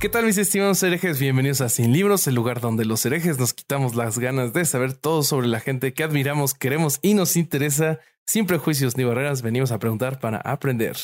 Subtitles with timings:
[0.00, 1.18] ¿Qué tal mis estimados herejes?
[1.18, 4.92] Bienvenidos a Sin Libros, el lugar donde los herejes nos quitamos las ganas de saber
[4.92, 7.98] todo sobre la gente que admiramos, queremos y nos interesa.
[8.24, 10.96] Sin prejuicios ni barreras, venimos a preguntar para aprender.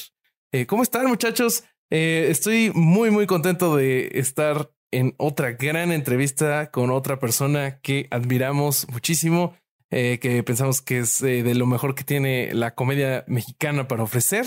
[0.52, 1.64] Eh, ¿Cómo están muchachos?
[1.90, 8.06] Eh, estoy muy muy contento de estar en otra gran entrevista con otra persona que
[8.12, 9.56] admiramos muchísimo,
[9.90, 14.46] eh, que pensamos que es de lo mejor que tiene la comedia mexicana para ofrecer.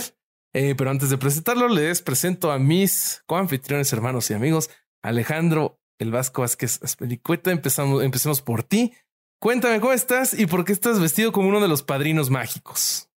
[0.60, 4.72] Eh, pero antes de presentarlo, les presento a mis coanfitriones, hermanos y amigos,
[5.04, 7.52] Alejandro El Vasco Vázquez Aspelicueta.
[7.52, 8.92] Empezamos, empecemos por ti.
[9.40, 13.08] Cuéntame cómo estás y por qué estás vestido como uno de los padrinos mágicos.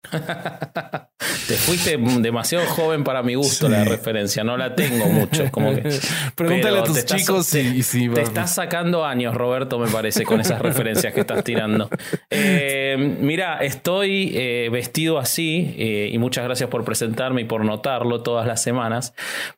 [0.00, 5.50] Te fuiste demasiado joven para mi gusto la referencia, no la tengo mucho.
[5.50, 5.90] Como que,
[6.34, 11.12] Pregúntale a tus chicos si, te estás sacando años, Roberto, me parece, con esas referencias
[11.12, 11.90] que estás tirando.
[12.30, 18.22] Eh, mira, estoy eh, vestido así eh, y muchas gracias por presentarme y por notarlo
[18.22, 19.14] todas las semanas,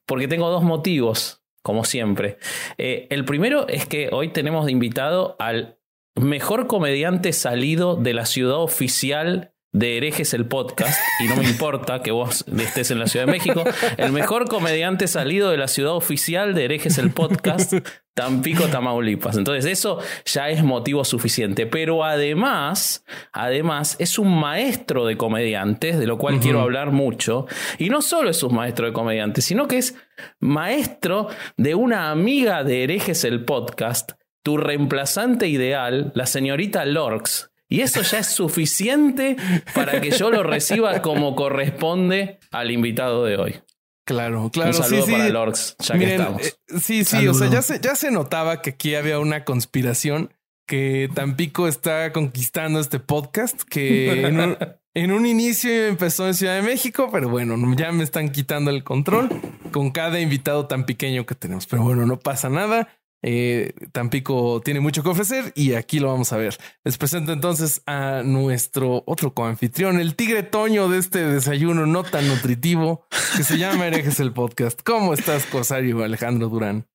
[0.07, 2.39] porque tengo dos motivos, como siempre.
[2.79, 5.79] el primero es que hoy tenemos de invitado al
[6.15, 12.03] mejor comediante salido de la ciudad oficial de herejes el podcast, y no me importa
[12.03, 13.63] que vos estés en la Ciudad de México,
[13.99, 17.75] el mejor comediante salido de la ciudad oficial de herejes el podcast,
[18.15, 19.37] Tampico, Tamaulipas.
[19.37, 26.07] Entonces eso ya es motivo suficiente, pero además, además es un maestro de comediantes, de
[26.07, 27.47] lo cual quiero hablar mucho,
[27.79, 29.95] y no solo es un maestro de comediantes, sino que es
[30.41, 34.13] maestro de una amiga de herejes el podcast,
[34.43, 39.37] tu reemplazante ideal, la señorita Lorx, y eso ya es suficiente
[39.75, 43.61] para que yo lo reciba como corresponde al invitado de hoy.
[44.05, 44.71] Claro, claro.
[44.71, 46.43] Un saludo para Lorx, ya que estamos.
[46.45, 50.35] Eh, sí, sí, o sea, ya se, ya se notaba que aquí había una conspiración,
[50.67, 54.57] que Tampico está conquistando este podcast, que en un,
[54.95, 58.83] en un inicio empezó en Ciudad de México, pero bueno, ya me están quitando el
[58.83, 59.29] control
[59.71, 61.69] con cada invitado tan pequeño que tenemos.
[61.69, 62.89] Pero bueno, no pasa nada.
[63.23, 66.57] Eh, Tampico tiene mucho que ofrecer y aquí lo vamos a ver.
[66.85, 72.27] Les presento entonces a nuestro otro coanfitrión, el tigre Toño de este desayuno no tan
[72.29, 74.81] nutritivo que se llama Herejes el Podcast.
[74.83, 76.87] ¿Cómo estás, Cosario Alejandro Durán?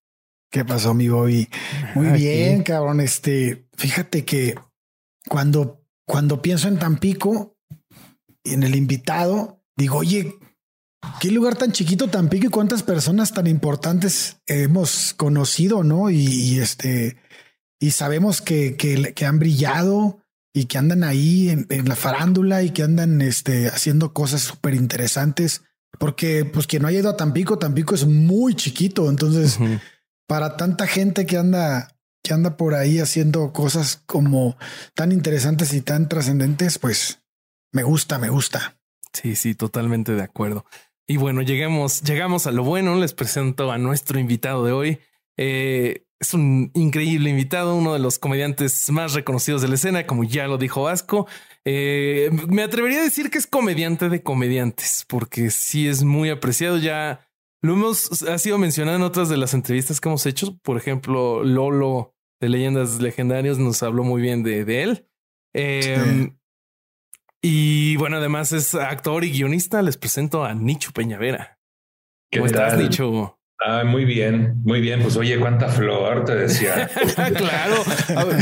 [0.52, 1.50] ¿Qué pasó, mi Bobby?
[1.96, 3.02] Muy bien, cabrón.
[3.02, 4.56] Este, fíjate que
[5.28, 7.58] cuando, cuando pienso en Tampico,
[8.44, 10.36] en el invitado, digo, oye,
[11.20, 16.10] Qué lugar tan chiquito, tan pico y cuántas personas tan importantes hemos conocido, ¿no?
[16.10, 17.18] Y, este,
[17.80, 20.20] y sabemos que, que, han brillado
[20.54, 25.64] y que andan ahí en, la farándula y que andan este, haciendo cosas súper interesantes.
[25.98, 29.10] Porque, pues, quien no haya ido a Tampico, Tampico es muy chiquito.
[29.10, 29.58] Entonces,
[30.28, 34.58] para tanta gente que anda, que anda por ahí haciendo cosas como
[34.94, 37.22] tan interesantes y tan trascendentes, pues
[37.72, 38.78] me gusta, me gusta.
[39.14, 40.66] Sí, sí, totalmente de acuerdo.
[41.08, 42.96] Y bueno, lleguemos, llegamos a lo bueno.
[42.96, 45.00] Les presento a nuestro invitado de hoy.
[45.38, 50.24] Eh, es un increíble invitado, uno de los comediantes más reconocidos de la escena, como
[50.24, 51.28] ya lo dijo Vasco.
[51.66, 56.78] Eh, me atrevería a decir que es comediante de comediantes, porque sí es muy apreciado.
[56.78, 57.28] Ya
[57.62, 60.58] lo hemos ha sido mencionado en otras de las entrevistas que hemos hecho.
[60.60, 65.08] Por ejemplo, Lolo de Leyendas Legendarias nos habló muy bien de, de él.
[65.54, 66.32] Eh,
[67.48, 69.84] y bueno, además es actor y guionista.
[69.84, 71.60] Les presento a Nicho Peñavera.
[72.34, 73.38] ¿Cómo estás, Nicho?
[73.64, 75.02] Ah, muy bien, muy bien.
[75.04, 76.90] Pues oye, cuánta flor te decía.
[77.16, 77.76] claro,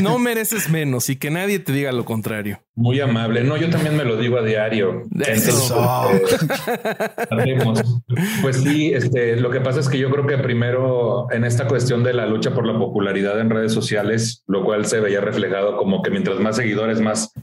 [0.02, 2.62] no mereces menos y que nadie te diga lo contrario.
[2.76, 3.44] Muy amable.
[3.44, 5.04] No, yo también me lo digo a diario.
[5.26, 6.10] Eso.
[7.46, 7.58] Eh,
[8.42, 12.04] pues sí, este, lo que pasa es que yo creo que primero en esta cuestión
[12.04, 16.02] de la lucha por la popularidad en redes sociales, lo cual se veía reflejado como
[16.02, 17.34] que mientras más seguidores, más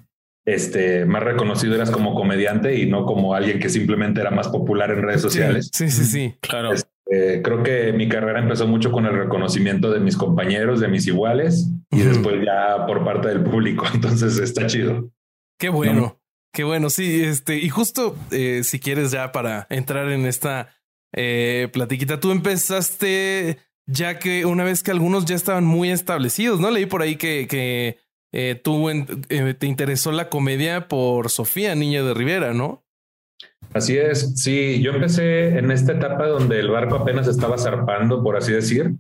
[0.45, 4.91] este, más reconocido eras como comediante y no como alguien que simplemente era más popular
[4.91, 5.71] en redes sociales.
[5.73, 6.73] Sí, sí, sí, claro.
[6.73, 11.07] Este, creo que mi carrera empezó mucho con el reconocimiento de mis compañeros, de mis
[11.07, 13.85] iguales y después ya por parte del público.
[13.95, 15.11] Entonces está chido.
[15.59, 16.19] Qué bueno,
[16.53, 16.89] qué bueno.
[16.89, 20.69] Sí, este, y justo eh, si quieres ya para entrar en esta
[21.13, 26.71] eh, platiquita, tú empezaste ya que una vez que algunos ya estaban muy establecidos, ¿no?
[26.71, 27.99] Leí por ahí que, que
[28.33, 32.85] eh, tú eh, te interesó la comedia por Sofía, Niña de Rivera, ¿no?
[33.73, 38.37] Así es, sí, yo empecé en esta etapa donde el barco apenas estaba zarpando, por
[38.37, 38.95] así decir.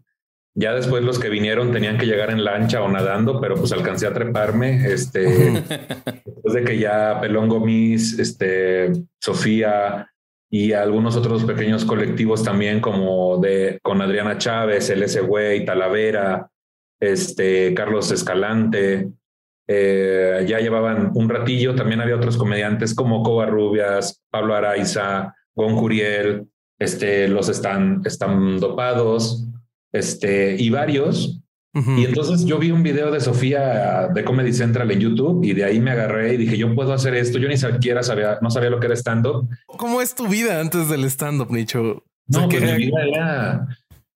[0.55, 4.06] Ya después los que vinieron tenían que llegar en lancha o nadando, pero pues alcancé
[4.06, 4.85] a treparme.
[4.87, 5.21] Este,
[6.25, 10.11] después de que ya Pelón Gomis, este, Sofía
[10.50, 16.50] y algunos otros pequeños colectivos también, como de con Adriana Chávez, el y Talavera,
[17.00, 19.09] este, Carlos Escalante,
[19.73, 21.77] eh, ya llevaban un ratillo.
[21.77, 29.47] También había otros comediantes como Rubias, Pablo Araiza, Gon Curiel, este, los están, están dopados,
[29.93, 31.41] este, y varios.
[31.73, 35.63] Y entonces yo vi un video de Sofía de Comedy Central en YouTube y de
[35.63, 37.39] ahí me agarré y dije, yo puedo hacer esto.
[37.39, 39.49] Yo ni siquiera sabía, no sabía lo que era stand-up.
[39.67, 42.03] ¿Cómo es tu vida antes del stand-up, Nicho?
[42.27, 43.69] No, pues mi vida era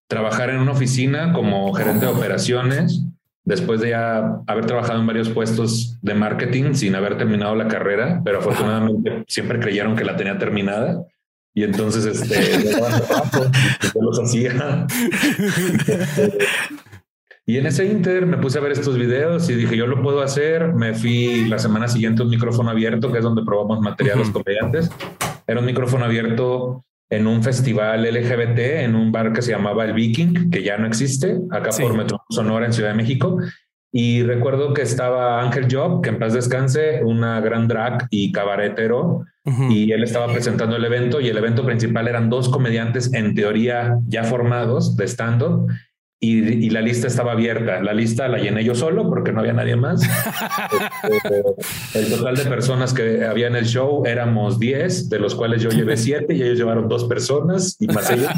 [0.09, 3.05] trabajar en una oficina como gerente de operaciones
[3.45, 8.23] después de ya haber trabajado en varios puestos de marketing sin haber terminado la carrera,
[8.25, 11.05] pero afortunadamente siempre creyeron que la tenía terminada.
[11.57, 12.75] Y entonces este,
[13.95, 14.87] yo los hacía.
[17.47, 20.21] y en ese inter me puse a ver estos videos y dije, yo lo puedo
[20.21, 20.75] hacer.
[20.75, 24.91] Me fui la semana siguiente a un micrófono abierto, que es donde probamos materiales comediantes.
[25.47, 29.93] Era un micrófono abierto en un festival LGBT en un bar que se llamaba El
[29.93, 33.39] Viking, que ya no existe, acá por Metro Sonora en Ciudad de México.
[33.93, 39.25] Y recuerdo que estaba Ángel Job, que en paz descanse, una gran drag y cabaretero,
[39.69, 43.99] y él estaba presentando el evento y el evento principal eran dos comediantes en teoría
[44.09, 45.69] ya formados de stand-up
[46.21, 47.83] y, la lista estaba abierta.
[47.83, 50.03] La lista la llené yo solo porque no había nadie más.
[51.05, 51.43] Este,
[51.99, 55.69] el total de personas que había en el show éramos 10, de los cuales yo
[55.69, 58.31] llevé 7 y ellos llevaron dos personas y más ellos.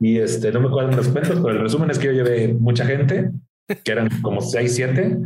[0.00, 2.86] Y este, no me acuerdo los cuentos, pero el resumen es que yo llevé mucha
[2.86, 3.30] gente,
[3.84, 5.18] que eran como 6, 7.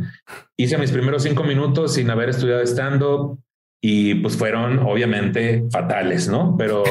[0.57, 3.39] Hice mis primeros 5 minutos sin haber estudiado stand-up
[3.81, 6.55] y pues fueron obviamente fatales, ¿no?
[6.57, 6.83] Pero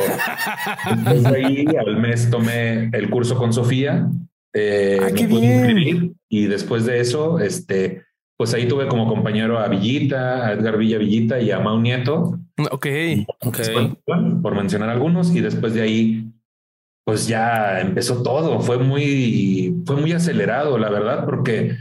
[0.89, 4.09] después de ahí al mes tomé el curso con Sofía
[4.55, 6.17] eh, ah, qué bien.
[6.29, 8.05] y después de eso, este,
[8.37, 12.39] pues ahí tuve como compañero a Villita, a Edgar Villa Villita y a Mau Nieto.
[12.71, 12.87] Ok.
[14.43, 15.35] Por mencionar algunos.
[15.35, 16.33] Y después de ahí,
[17.05, 18.61] pues ya empezó todo.
[18.61, 21.77] Fue muy, fue muy acelerado, la verdad, porque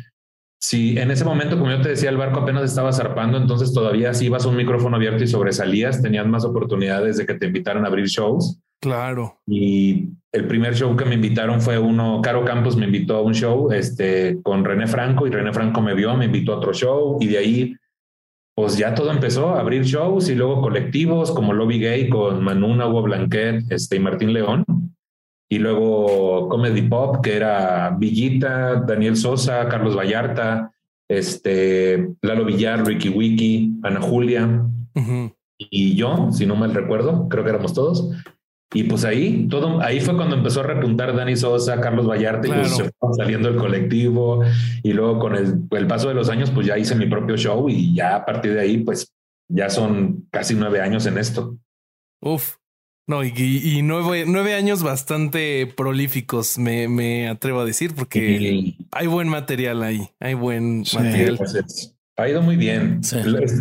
[0.62, 4.14] si en ese momento, como yo te decía, el barco apenas estaba zarpando, entonces todavía
[4.14, 7.86] si ibas a un micrófono abierto y sobresalías, tenías más oportunidades de que te invitaran
[7.86, 8.60] a abrir shows.
[8.80, 9.40] Claro.
[9.48, 13.34] Y el primer show que me invitaron fue uno, Caro Campos me invitó a un
[13.34, 17.18] show este, con René Franco y René Franco me vio, me invitó a otro show
[17.20, 17.76] y de ahí
[18.56, 22.88] pues ya todo empezó a abrir shows y luego colectivos como Lobby Gay con Manuna,
[22.88, 24.66] Hugo Blanquet este, y Martín León.
[25.50, 30.72] Y luego Comedy Pop, que era Villita, Daniel Sosa, Carlos Vallarta,
[31.10, 34.66] este, Lalo Villar, Ricky Wiki, Ana Julia
[35.58, 38.12] y yo, si no mal recuerdo, creo que éramos todos.
[38.74, 42.52] Y pues ahí, todo, ahí fue cuando empezó a repuntar Dani Sosa, Carlos Vallarta, y
[42.52, 44.44] pues se fue saliendo el colectivo.
[44.82, 47.68] Y luego con el, el, paso de los años, pues ya hice mi propio show
[47.68, 49.14] y ya a partir de ahí, pues
[49.50, 51.58] ya son casi nueve años en esto.
[52.22, 52.56] Uf.
[53.08, 59.08] No, y, y nueve, nueve, años bastante prolíficos, me, me, atrevo a decir, porque hay
[59.08, 61.36] buen material ahí, hay buen material.
[61.36, 63.02] Pues ha ido muy bien.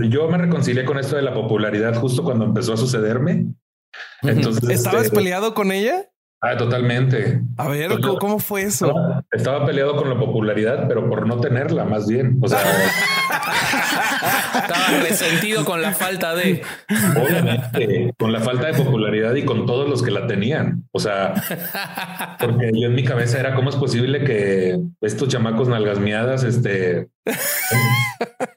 [0.08, 3.46] Yo me reconcilié con esto de la popularidad justo cuando empezó a sucederme
[4.22, 6.10] entonces, ¿estabas este, peleado con ella?
[6.42, 7.42] Ah, totalmente.
[7.58, 8.90] A ver, ¿cómo, fue eso?
[9.30, 12.38] Estaba, peleado con la popularidad, pero por no tenerla, más bien.
[12.40, 12.62] O sea,
[14.54, 16.62] estaba resentido con la falta de.
[17.14, 20.88] Obviamente, con la falta de popularidad y con todos los que la tenían.
[20.92, 21.34] O sea,
[22.40, 27.08] porque yo en mi cabeza era cómo es posible que estos chamacos nalgasmiadas este,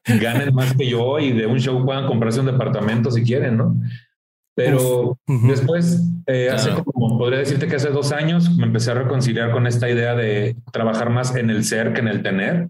[0.06, 3.76] ganen más que yo y de un show puedan comprarse un departamento si quieren, ¿no?
[4.56, 9.52] Pero después, eh, hace como, podría decirte que hace dos años me empecé a reconciliar
[9.52, 12.70] con esta idea de trabajar más en el ser que en el tener.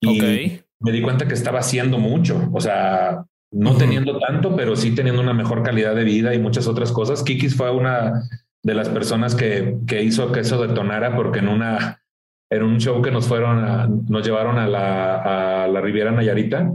[0.00, 4.94] Y me di cuenta que estaba haciendo mucho, o sea, no teniendo tanto, pero sí
[4.94, 7.22] teniendo una mejor calidad de vida y muchas otras cosas.
[7.22, 8.28] Kikis fue una
[8.62, 12.02] de las personas que, que hizo que eso detonara porque en una,
[12.50, 16.72] en un show que nos fueron nos llevaron a la, a la Riviera Nayarita,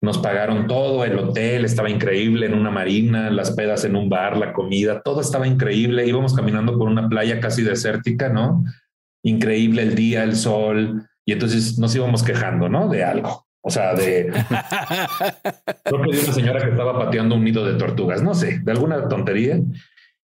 [0.00, 4.36] nos pagaron todo, el hotel estaba increíble en una marina, las pedas en un bar,
[4.36, 6.06] la comida, todo estaba increíble.
[6.06, 8.64] Íbamos caminando por una playa casi desértica, ¿no?
[9.24, 12.88] Increíble el día, el sol, y entonces nos íbamos quejando, ¿no?
[12.88, 13.46] De algo.
[13.60, 14.32] O sea, de...
[15.84, 19.08] Que de una señora que estaba pateando un nido de tortugas, no sé, de alguna
[19.08, 19.58] tontería.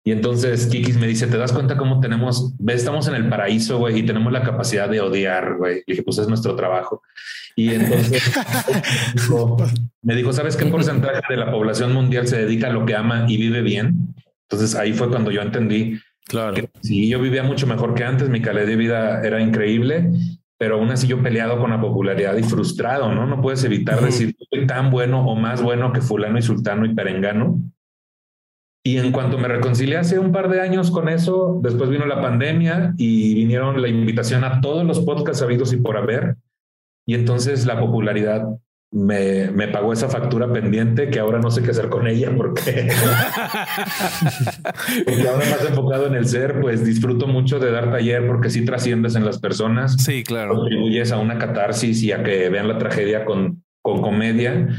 [0.07, 3.99] Y entonces Kikis me dice, ¿te das cuenta cómo tenemos, estamos en el paraíso, güey,
[3.99, 5.79] y tenemos la capacidad de odiar, güey?
[5.79, 7.03] Le dije, pues es nuestro trabajo.
[7.57, 8.23] Y entonces
[10.01, 13.25] me dijo, ¿sabes qué porcentaje de la población mundial se dedica a lo que ama
[13.27, 14.15] y vive bien?
[14.49, 16.53] Entonces ahí fue cuando yo entendí claro.
[16.53, 20.09] que sí, yo vivía mucho mejor que antes, mi calidad de vida era increíble,
[20.57, 23.27] pero aún así yo peleado con la popularidad y frustrado, ¿no?
[23.27, 26.95] No puedes evitar decir, soy tan bueno o más bueno que fulano y sultano y
[26.95, 27.59] perengano
[28.87, 32.21] y en cuanto me reconcilié hace un par de años con eso, después vino la
[32.21, 36.37] pandemia y vinieron la invitación a todos los podcasts habidos y por haber.
[37.05, 38.47] Y entonces la popularidad
[38.93, 42.61] me, me, pagó esa factura pendiente que ahora no sé qué hacer con ella porque,
[45.05, 48.63] porque ahora más enfocado en el ser, pues disfruto mucho de dar taller porque sí
[48.63, 50.01] trasciendes en las personas.
[50.01, 50.55] Sí, claro.
[50.55, 54.69] Contribuyes a una catarsis y a que vean la tragedia con, con comedia.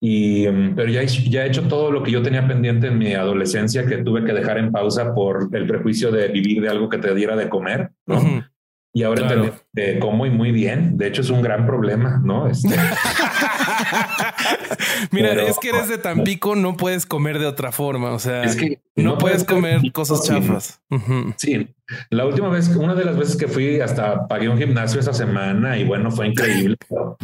[0.00, 3.14] Y, mm, pero ya, ya he hecho todo lo que yo tenía pendiente en mi
[3.14, 6.98] adolescencia que tuve que dejar en pausa por el prejuicio de vivir de algo que
[6.98, 8.44] te diera de comer, ¿no?
[8.96, 9.28] Y ahora
[9.74, 10.96] te, como y muy bien.
[10.96, 12.48] De hecho, es un gran problema, ¿no?
[12.48, 12.70] Este...
[15.10, 18.12] Mira, es que eres de Tampico, no puedes comer de otra forma.
[18.12, 20.80] O sea, es que no, puedes, comer cosas chafas.
[21.36, 21.68] Sí.
[22.10, 25.78] La última vez, una de las veces que fui, hasta pagué un gimnasio esa semana
[25.78, 26.76] y bueno, fue increíble.
[26.88, 27.16] Pero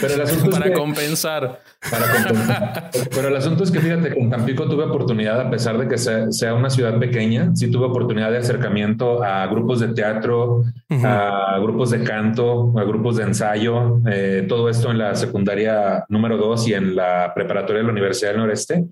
[0.14, 1.60] el asunto para compensar.
[1.90, 2.90] Para compensar.
[3.14, 6.54] Pero el asunto es que fíjate, con Tampico tuve oportunidad, a pesar de que sea,
[6.54, 10.64] una ciudad pequeña, sí tuve oportunidad de acercamiento a grupos de teatro,
[11.02, 16.36] a grupos de canto, a grupos de ensayo, eh, todo esto en la secundaria número
[16.36, 18.86] dos y en la preparatoria de la Universidad del Noreste.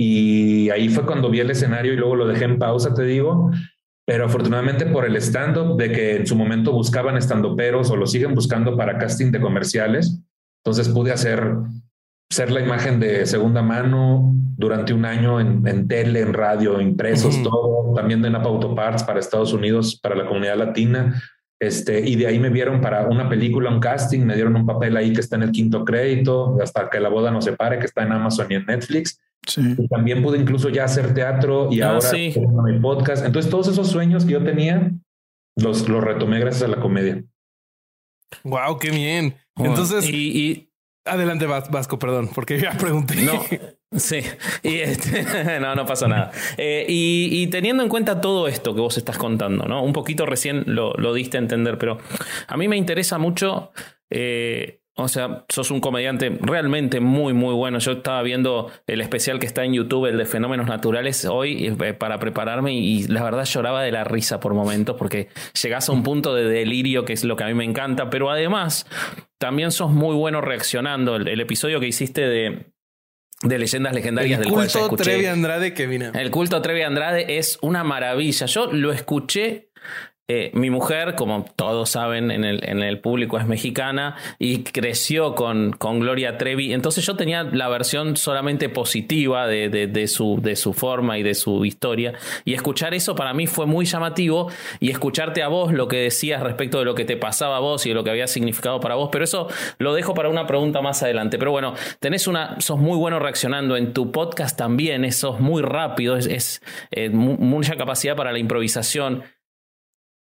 [0.00, 3.50] Y ahí fue cuando vi el escenario y luego lo dejé en pausa, te digo.
[4.08, 8.34] Pero afortunadamente por el stand-up, de que en su momento buscaban stand-uperos o lo siguen
[8.34, 10.18] buscando para casting de comerciales,
[10.64, 11.46] entonces pude hacer
[12.30, 17.92] ser la imagen de segunda mano durante un año en, tele, en radio, impresos, todo,
[17.94, 21.22] también de Napa Auto Parts para Estados Unidos, para la comunidad latina.
[21.60, 24.96] Este, y de ahí me vieron para una película, un casting, me dieron un papel
[24.96, 27.86] ahí que está en el quinto crédito, hasta que la boda no se pare, que
[27.86, 29.20] está en Amazon y en Netflix.
[29.56, 33.24] Y también pude incluso ya hacer teatro y ah, ahora mi podcast.
[33.24, 34.92] Entonces todos esos sueños que yo tenía
[35.56, 37.24] los, los retomé gracias a la comedia.
[38.44, 39.34] Wow, qué bien.
[39.56, 40.67] Entonces, y,
[41.08, 43.16] Adelante, Vasco, perdón, porque ya pregunté.
[43.22, 43.44] No,
[43.96, 44.20] sí,
[44.62, 45.22] y este,
[45.60, 46.30] no, no pasa nada.
[46.56, 49.82] Eh, y, teniendo en cuenta todo esto que vos estás contando, ¿no?
[49.82, 51.98] Un poquito recién lo, lo diste a entender, pero
[52.46, 53.72] a mí me interesa mucho
[54.10, 57.78] eh, o sea, sos un comediante realmente muy, muy bueno.
[57.78, 61.94] Yo estaba viendo el especial que está en YouTube, el de fenómenos naturales, hoy eh,
[61.94, 65.28] para prepararme y la verdad lloraba de la risa por momentos porque
[65.62, 68.28] llegás a un punto de delirio que es lo que a mí me encanta, pero
[68.28, 68.86] además
[69.38, 71.14] también sos muy bueno reaccionando.
[71.14, 72.66] El, episodio que hiciste de,
[73.42, 76.10] de leyendas legendarias del culto Trevi Andrade que vine.
[76.12, 78.46] El culto Trevi Andrade es una maravilla.
[78.46, 79.67] Yo lo escuché
[80.30, 85.34] eh, mi mujer, como todos saben en el, en el público, es mexicana y creció
[85.34, 86.74] con, con, Gloria Trevi.
[86.74, 91.34] Entonces yo tenía la versión solamente positiva de, de, su, de su forma y de
[91.34, 92.12] su historia.
[92.44, 94.50] Y escuchar eso para mí fue muy llamativo.
[94.80, 97.86] Y escucharte a vos lo que decías respecto de lo que te pasaba a vos
[97.86, 99.08] y de lo que había significado para vos.
[99.10, 101.38] Pero eso lo dejo para una pregunta más adelante.
[101.38, 105.10] Pero bueno, tenés una, sos muy bueno reaccionando en tu podcast también.
[105.10, 109.22] Sos muy rápido, es, es eh, mucha capacidad para la improvisación.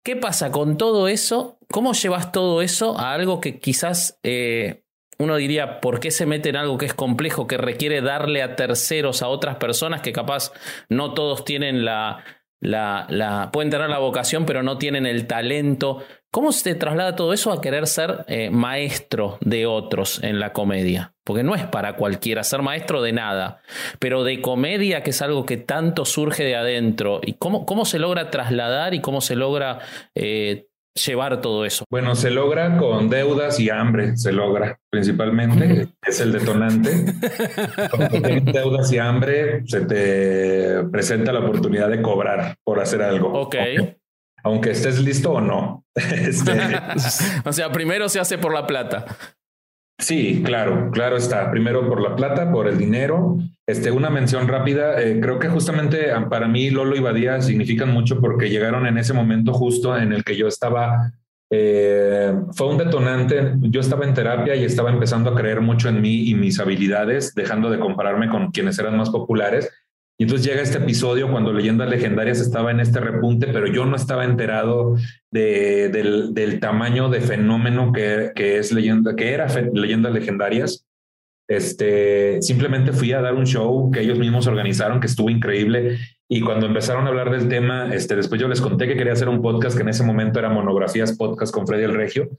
[0.03, 1.59] ¿Qué pasa con todo eso?
[1.69, 4.83] ¿Cómo llevas todo eso a algo que quizás eh,
[5.21, 8.55] uno diría, ¿por qué se mete en algo que es complejo, que requiere darle a
[8.55, 10.51] terceros, a otras personas que capaz
[10.89, 12.23] no todos tienen la,
[13.51, 16.03] pueden tener la vocación, pero no tienen el talento?
[16.31, 21.10] ¿Cómo se traslada todo eso a querer ser eh, maestro de otros en la comedia?
[21.23, 23.61] Porque no es para cualquiera ser maestro de nada,
[23.99, 27.21] pero de comedia, que es algo que tanto surge de adentro.
[27.23, 29.79] ¿Y cómo, cómo se logra trasladar y cómo se logra
[30.15, 31.85] eh, llevar todo eso?
[31.91, 37.13] Bueno, se logra con deudas y hambre, se logra principalmente, es el detonante.
[37.91, 43.31] Cuando tienes deudas y hambre, se te presenta la oportunidad de cobrar por hacer algo.
[43.33, 43.55] Ok
[44.43, 45.85] aunque estés listo o no.
[45.95, 46.51] Este,
[47.45, 49.05] o sea, primero se hace por la plata.
[50.01, 51.51] Sí, claro, claro está.
[51.51, 53.37] Primero por la plata, por el dinero.
[53.67, 54.99] Este, una mención rápida.
[54.99, 58.97] Eh, creo que justamente ah, para mí Lolo y Badía significan mucho porque llegaron en
[58.97, 61.13] ese momento justo en el que yo estaba.
[61.51, 63.53] Eh, fue un detonante.
[63.59, 67.35] Yo estaba en terapia y estaba empezando a creer mucho en mí y mis habilidades,
[67.35, 69.69] dejando de compararme con quienes eran más populares
[70.21, 73.95] y entonces llega este episodio cuando Leyendas Legendarias estaba en este repunte, pero yo no
[73.95, 74.95] estaba enterado
[75.31, 80.85] de, del, tamaño de fenómeno que, que, es leyenda, que era Leyendas Legendarias.
[81.49, 85.97] Este, simplemente fui a dar un show que ellos mismos organizaron, que estuvo increíble.
[86.29, 89.27] Y cuando empezaron a hablar del tema, este, después yo les conté que quería hacer
[89.27, 92.29] un podcast que en ese momento era Monografías Podcast con Freddy el Regio.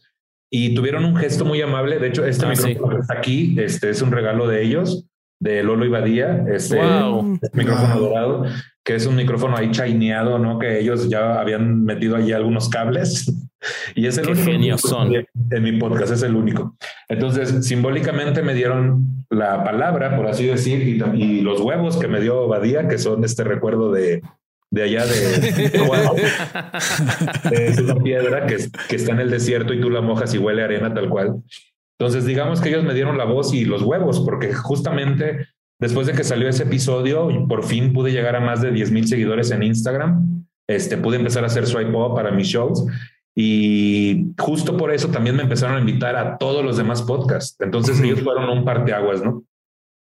[0.53, 1.99] Y tuvieron un gesto muy amable.
[1.99, 5.05] De hecho, este Ah, micrófono que está aquí este, es un regalo de ellos,
[5.43, 6.45] de Lolo y Badía.
[6.49, 7.39] Este Wow.
[7.53, 8.09] micrófono Wow.
[8.09, 8.45] dorado,
[8.85, 10.59] que es un micrófono ahí chaineado, ¿no?
[10.61, 13.27] Que ellos ya habían metido allí algunos cables.
[13.95, 15.13] Y es el Qué único genios son.
[15.15, 16.75] En mi podcast es el único.
[17.09, 22.21] Entonces, simbólicamente me dieron la palabra, por así decir, y, y los huevos que me
[22.21, 24.21] dio Badía, que son este recuerdo de,
[24.73, 25.71] de allá de,
[27.53, 28.57] es una piedra que,
[28.89, 31.37] que está en el desierto y tú la mojas y huele a arena tal cual.
[32.03, 35.47] Entonces, digamos que ellos me dieron la voz y los huevos, porque justamente
[35.81, 39.07] después de que salió ese episodio, por fin pude llegar a más de 10 mil
[39.07, 40.45] seguidores en Instagram.
[40.69, 42.85] Este, pude empezar a hacer swipe up para mis shows
[43.37, 47.57] y justo por eso también me empezaron a invitar a todos los demás podcasts.
[47.61, 49.45] Entonces ellos fueron un parteaguas, ¿no?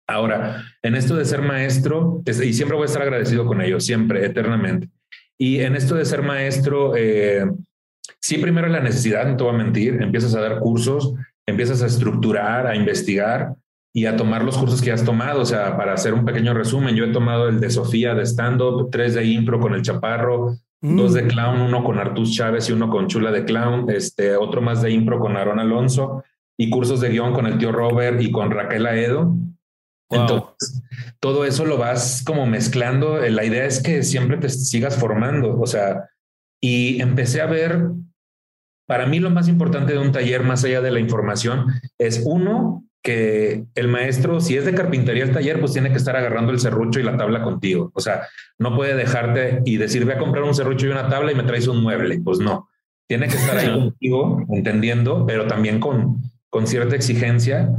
[0.07, 3.85] Ahora, en esto de ser maestro, es- y siempre voy a estar agradecido con ellos,
[3.85, 4.89] siempre, eternamente.
[5.37, 7.45] Y en esto de ser maestro, eh,
[8.19, 11.13] sí, primero la necesidad, no te voy a mentir, empiezas a dar cursos,
[11.51, 13.53] empiezas a estructurar, a investigar
[13.93, 15.41] y a tomar los cursos que has tomado.
[15.41, 18.89] O sea, para hacer un pequeño resumen, yo he tomado el de Sofía de stand-up,
[18.91, 20.97] tres de impro con el Chaparro, Mm.
[20.97, 24.61] dos de clown, uno con Artus Chávez y uno con Chula de clown, este, otro
[24.61, 26.23] más de impro con Aaron Alonso
[26.57, 29.25] y cursos de guion con el tío Robert y con Raquel Aedo.
[30.09, 30.21] Wow.
[30.21, 30.81] Entonces,
[31.19, 33.19] todo eso lo vas como mezclando.
[33.19, 35.59] La idea es que siempre te sigas formando.
[35.59, 36.09] O sea,
[36.59, 37.83] y empecé a ver,
[38.85, 41.65] para mí lo más importante de un taller, más allá de la información,
[41.97, 46.15] es uno, que el maestro, si es de carpintería el taller, pues tiene que estar
[46.15, 47.91] agarrando el serrucho y la tabla contigo.
[47.93, 48.27] O sea,
[48.59, 51.43] no puede dejarte y decir, ve a comprar un serrucho y una tabla y me
[51.43, 52.21] traes un mueble.
[52.23, 52.69] Pues no,
[53.07, 57.69] tiene que estar ahí contigo, entendiendo, pero también con, con cierta exigencia.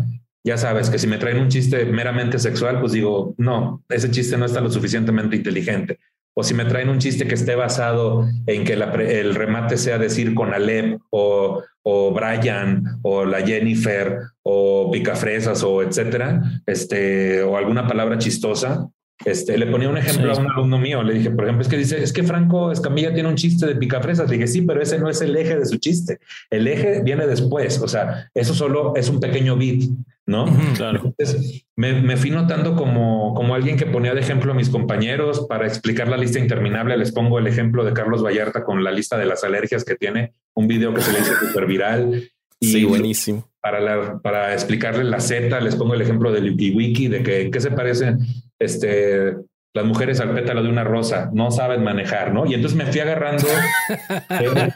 [0.44, 4.36] Ya sabes que si me traen un chiste meramente sexual, pues digo, no, ese chiste
[4.36, 6.00] no está lo suficientemente inteligente.
[6.34, 9.98] O si me traen un chiste que esté basado en que la el remate sea
[9.98, 17.56] decir con Alep o, o Brian o la Jennifer o Picafresas o etcétera, este, o
[17.56, 18.88] alguna palabra chistosa.
[19.24, 20.40] Este, le ponía un ejemplo Sí.
[20.40, 21.02] a un alumno mío.
[21.02, 23.76] Le dije, por ejemplo, es que dice, es que Franco Escamilla tiene un chiste de
[23.76, 24.28] picafresas.
[24.28, 26.18] Le dije, sí, pero ese no es el eje de su chiste.
[26.50, 27.80] El eje viene después.
[27.80, 29.92] O sea, eso solo es un pequeño bit,
[30.26, 30.46] ¿no?
[30.76, 31.00] Claro.
[31.18, 35.46] Entonces, me, me fui notando como, como alguien que ponía de ejemplo a mis compañeros
[35.48, 36.96] para explicar la lista interminable.
[36.96, 40.32] Les pongo el ejemplo de Carlos Vallarta con la lista de las alergias que tiene,
[40.54, 42.30] un video que se le hizo súper viral.
[42.60, 43.48] Y Sí, buenísimo.
[43.60, 47.60] para, la- para explicarle la Z, les pongo el ejemplo del WikiWiki, de que qué
[47.60, 48.18] se parecen
[48.60, 49.34] este,
[49.74, 52.46] las mujeres al pétalo de una rosa, no saben manejar, ¿no?
[52.46, 53.44] Y entonces me fui agarrando
[54.28, 54.72] de,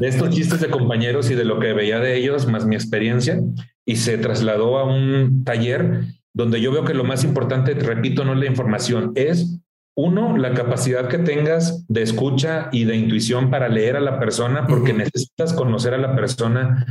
[0.00, 3.40] de estos chistes de compañeros y de lo que veía de ellos, más mi experiencia,
[3.86, 8.32] y se trasladó a un taller donde yo veo que lo más importante, repito, no
[8.32, 9.60] es la información, es
[9.94, 14.66] uno, la capacidad que tengas de escucha y de intuición para leer a la persona,
[14.66, 16.86] porque necesitas conocer a la persona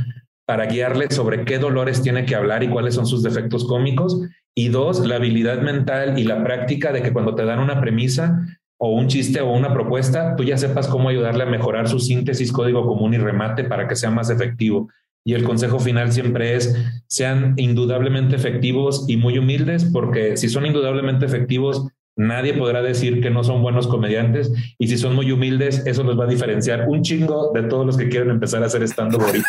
[0.46, 4.20] para guiarle sobre qué dolores tiene que hablar y cuáles son sus defectos cómicos.
[4.54, 8.46] Y dos, la habilidad mental y la práctica de que cuando te dan una premisa
[8.78, 12.52] o un chiste o una propuesta, tú ya sepas cómo ayudarle a mejorar su síntesis,
[12.52, 14.88] código común y remate para que sea más efectivo.
[15.24, 20.66] Y el consejo final siempre es, sean indudablemente efectivos y muy humildes, porque si son
[20.66, 24.52] indudablemente efectivos, nadie podrá decir que no son buenos comediantes.
[24.78, 27.96] Y si son muy humildes, eso los va a diferenciar un chingo de todos los
[27.96, 29.48] que quieren empezar a hacer estando ahorita.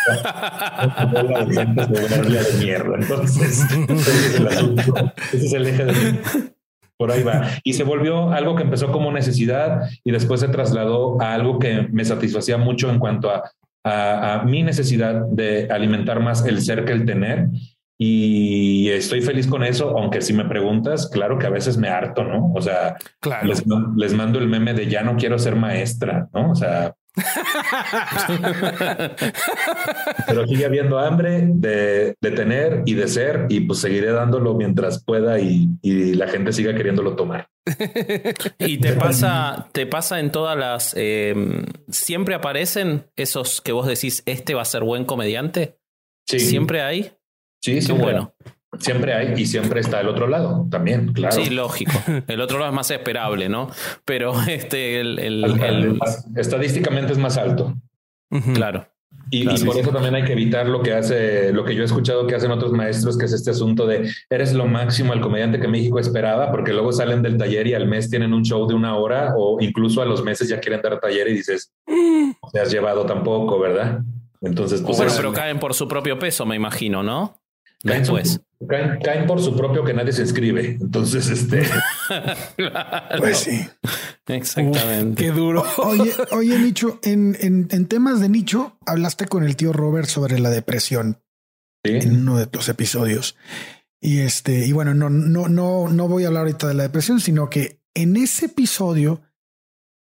[2.28, 2.74] De.
[3.00, 4.76] Entonces, ese es el.
[5.32, 6.54] Ese es el eje de
[6.96, 7.50] por ahí va.
[7.64, 11.88] Y se volvió algo que empezó como necesidad y después se trasladó a algo que
[11.90, 13.50] me satisfacía mucho en cuanto a,
[13.84, 17.48] a, a mi necesidad de alimentar más el ser que el tener.
[17.96, 22.24] Y estoy feliz con eso, aunque si me preguntas, claro que a veces me harto,
[22.24, 22.52] ¿no?
[22.52, 23.46] O sea, Claro.
[23.46, 23.62] les,
[23.96, 26.50] les mando el meme de ya no quiero ser maestra, ¿no?
[26.50, 26.94] O sea,
[30.26, 35.02] pero sigue habiendo hambre de, de tener y de ser y pues seguiré dándolo mientras
[35.04, 37.48] pueda y, y la gente siga queriéndolo tomar.
[38.58, 40.94] Y te pasa, te pasa en todas las.
[40.96, 41.34] eh,
[41.88, 45.78] siempre aparecen esos que vos decís, este va a ser buen comediante.
[46.26, 47.12] Sí, Siempre hay.
[47.62, 48.34] sí, Qué siempre, bueno.
[48.78, 51.34] Siempre hay y siempre está el otro lado también, claro.
[51.34, 51.92] Sí, lógico.
[52.26, 53.70] El otro lado es más esperable, ¿no?
[54.04, 55.98] Pero este, el, el-
[56.36, 57.74] Estadísticamente es más alto.
[58.54, 58.86] Claro.
[59.30, 59.80] Y, Claro, y sí, por sí.
[59.80, 62.50] eso también hay que evitar lo que hace, lo que yo he escuchado que hacen
[62.50, 66.50] otros maestros, que es este asunto de eres lo máximo el comediante que México esperaba,
[66.50, 69.56] porque luego salen del taller y al mes tienen un show de una hora o
[69.60, 73.58] incluso a los meses ya quieren dar taller y dices, no te has llevado tampoco,
[73.58, 74.00] ¿verdad?
[74.42, 77.40] Entonces, pues Bueno, pero caen por su propio peso, me imagino, ¿no?
[77.82, 78.40] Después.
[78.68, 80.78] Caen, por su propio que nadie se inscribe.
[80.80, 81.62] Entonces, este.
[83.18, 83.66] Pues sí.
[84.26, 85.22] Exactamente.
[85.22, 85.64] qué duro.
[85.78, 90.38] Oye, oye, Nicho, en, en, en, temas de Nicho, hablaste con el tío Robert sobre
[90.38, 91.22] la depresión
[91.82, 93.36] en uno de los episodios.
[94.00, 97.20] Y este, y bueno, no, no, no, no voy a hablar ahorita de la depresión,
[97.20, 99.22] sino que en ese episodio,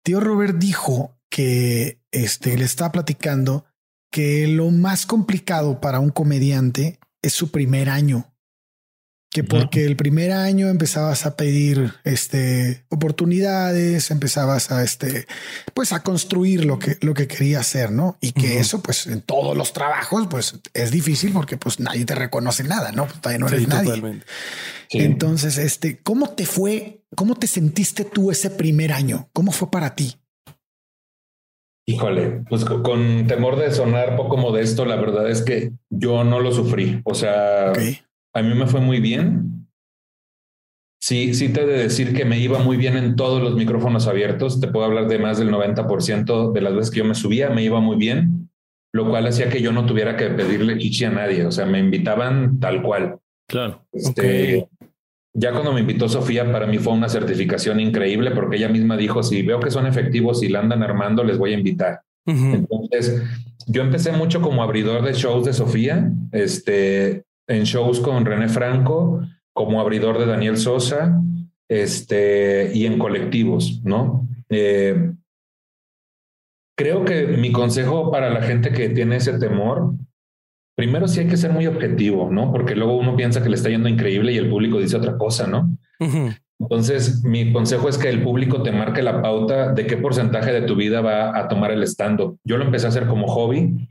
[0.03, 3.65] tío Robert dijo que este, le estaba platicando
[4.11, 8.32] que lo más complicado para un comediante es su primer año
[9.33, 15.25] que porque el primer año empezabas a pedir este oportunidades, empezabas a este
[15.73, 18.15] pues a construir lo que lo que querías hacer, ¿no?
[18.21, 22.13] Y que eso pues en todos los trabajos pues es difícil porque pues nadie te
[22.13, 23.07] reconoce nada, ¿no?
[23.07, 24.21] Pues, no eres nadie.
[24.91, 27.01] Entonces, este, ¿cómo te fue?
[27.15, 29.29] ¿Cómo te sentiste tú ese primer año?
[29.33, 30.15] ¿Cómo fue para ti?
[31.87, 36.51] Híjole, pues con temor de sonar poco modesto, la verdad es que yo no lo
[36.51, 37.01] sufrí.
[37.03, 37.73] O sea,
[38.33, 39.67] a mí me fue muy bien.
[40.99, 44.07] Sí, sí te he de decir que me iba muy bien en todos los micrófonos
[44.07, 44.59] abiertos.
[44.59, 47.61] Te puedo hablar de más del 90% de las veces que yo me subía, me
[47.61, 48.49] iba muy bien,
[48.93, 51.45] lo cual hacía que yo no tuviera que pedirle chichi a nadie.
[51.45, 53.19] O sea, me invitaban tal cual.
[53.47, 53.85] Claro.
[53.91, 54.67] Este,
[55.33, 59.23] Ya cuando me invitó Sofía, para mí fue una certificación increíble porque ella misma dijo,
[59.23, 62.01] si veo que son efectivos y la andan armando, les voy a invitar.
[62.25, 63.21] Entonces,
[63.67, 66.09] yo empecé mucho como abridor de shows de Sofía.
[66.31, 69.21] Este, en shows con René Franco,
[69.53, 71.21] como abridor de Daniel Sosa,
[71.69, 74.27] este, y en colectivos, ¿no?
[74.49, 75.11] Eh,
[76.77, 79.93] creo que mi consejo para la gente que tiene ese temor,
[80.75, 82.51] primero sí hay que ser muy objetivo, ¿no?
[82.51, 85.47] Porque luego uno piensa que le está yendo increíble y el público dice otra cosa,
[85.47, 85.77] ¿no?
[86.59, 90.61] Entonces, mi consejo es que el público te marque la pauta de qué porcentaje de
[90.61, 93.87] tu vida va a tomar el stand Yo lo empecé a hacer como hobby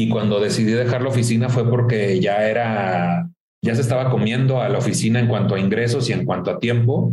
[0.00, 3.28] y cuando decidí dejar la oficina fue porque ya era,
[3.62, 6.58] ya se estaba comiendo a la oficina en cuanto a ingresos y en cuanto a
[6.58, 7.12] tiempo.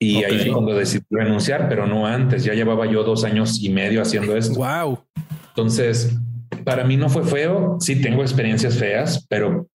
[0.00, 2.42] Y ahí fue cuando decidí renunciar, pero no antes.
[2.42, 4.60] Ya llevaba yo dos años y medio haciendo esto.
[4.60, 5.00] Wow.
[5.48, 6.16] Entonces,
[6.64, 7.76] para mí no fue feo.
[7.80, 9.68] Sí tengo experiencias feas, pero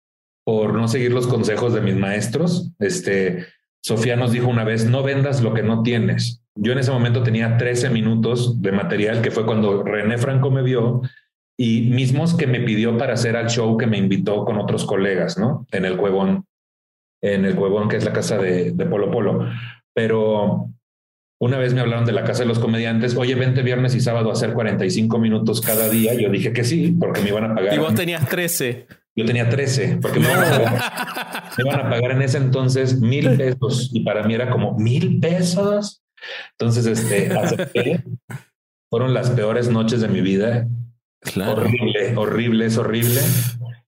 [0.46, 3.48] por no seguir los consejos de mis maestros, este,
[3.82, 6.42] Sofía nos dijo una vez, no vendas lo que no tienes.
[6.56, 10.62] Yo en ese momento tenía 13 minutos de material, que fue cuando René Franco me
[10.62, 11.02] vio
[11.58, 15.38] y mismos que me pidió para hacer al show que me invitó con otros colegas,
[15.38, 15.68] ¿no?
[15.72, 16.46] En el Cuevón,
[17.22, 19.48] en el Cuevón, que es la casa de, de Polo Polo.
[19.94, 20.70] Pero
[21.40, 24.30] una vez me hablaron de la casa de los comediantes, oye, vente viernes y sábado
[24.30, 26.14] a hacer 45 minutos cada día.
[26.14, 27.74] Yo dije que sí, porque me iban a pagar.
[27.74, 28.88] Y vos tenías 13.
[29.16, 33.00] Yo tenía 13, porque me, iban a pagar, me iban a pagar en ese entonces
[33.00, 36.02] mil pesos y para mí era como mil pesos.
[36.58, 38.04] Entonces, este, acepté.
[38.90, 40.68] Fueron las peores noches de mi vida
[41.36, 43.22] Horrible, horrible, es horrible.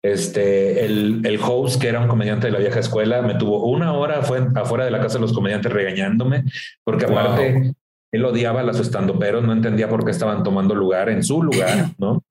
[0.02, 3.94] Este, el, el, host, que era un comediante de la vieja escuela, me tuvo una
[3.94, 6.44] hora fue afuera de la casa de los comediantes regañándome,
[6.84, 7.74] porque aparte
[8.12, 11.92] él odiaba a las pero no entendía por qué estaban tomando lugar en su lugar,
[11.98, 12.24] ¿no?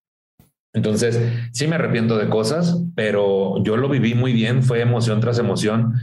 [0.73, 1.21] Entonces,
[1.53, 5.95] sí me arrepiento de cosas, pero yo lo viví muy bien, fue emoción tras emoción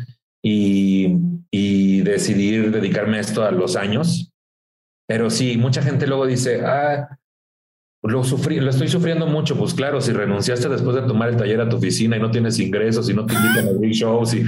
[0.42, 1.18] y,
[1.52, 4.32] y decidir dedicarme a esto a los años.
[5.08, 7.18] Pero sí, mucha gente luego dice, ah,
[8.04, 9.56] lo sufrí, lo estoy sufriendo mucho.
[9.56, 12.60] Pues claro, si renunciaste después de tomar el taller a tu oficina y no tienes
[12.60, 14.44] ingresos y no te invitan a abrir shows y,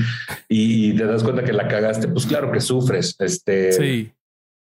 [0.50, 3.16] y, te das cuenta que la cagaste, pues claro que sufres.
[3.20, 4.12] Este, sí.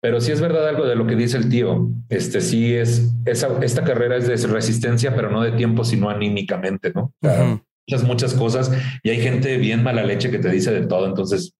[0.01, 1.89] Pero sí es verdad algo de lo que dice el tío.
[2.07, 6.93] Este sí es, esa, esta carrera es de resistencia, pero no de tiempo, sino anímicamente,
[6.93, 7.13] ¿no?
[7.21, 8.71] Muchas, muchas cosas.
[9.03, 11.05] Y hay gente bien mala leche que te dice de todo.
[11.05, 11.53] Entonces,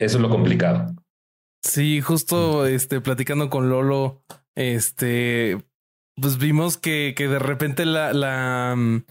[0.00, 0.94] eso es lo complicado.
[1.62, 4.22] Sí, justo este, platicando con Lolo,
[4.54, 5.58] este,
[6.20, 9.04] pues vimos que, que de repente la, la, mm,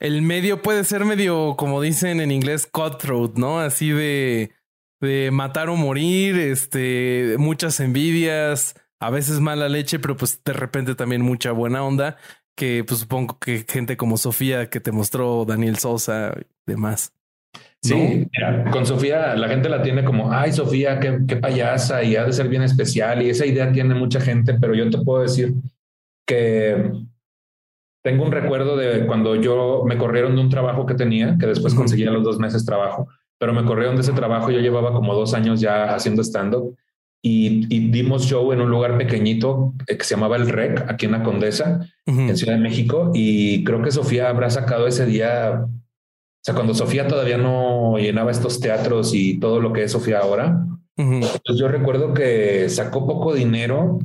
[0.00, 3.60] el medio puede ser medio, como dicen en inglés, cutthroat, ¿no?
[3.60, 4.52] Así de,
[5.00, 10.94] de matar o morir, este, muchas envidias, a veces mala leche, pero pues de repente
[10.94, 12.16] también mucha buena onda,
[12.56, 17.12] que pues supongo que gente como Sofía que te mostró Daniel Sosa y demás.
[17.82, 18.28] Sí,
[18.70, 22.32] con Sofía la gente la tiene como, ay Sofía, qué, qué payasa y ha de
[22.32, 25.52] ser bien especial y esa idea tiene mucha gente, pero yo te puedo decir
[26.26, 26.92] que
[28.02, 31.74] tengo un recuerdo de cuando yo me corrieron de un trabajo que tenía, que después
[31.74, 33.08] conseguí a los dos meses trabajo,
[33.38, 34.50] pero me corrieron de ese trabajo.
[34.50, 36.76] Yo llevaba como dos años ya haciendo stand-up
[37.24, 41.12] y, dimos show en un lugar pequeñito eh, que se llamaba El Rec, aquí en
[41.12, 43.12] la Condesa, en Ciudad de México.
[43.14, 45.70] Y creo que Sofía habrá sacado ese día, o
[46.42, 50.66] sea, cuando Sofía todavía no llenaba estos teatros y todo lo que es Sofía ahora.
[50.96, 53.98] Pues yo recuerdo que sacó poco dinero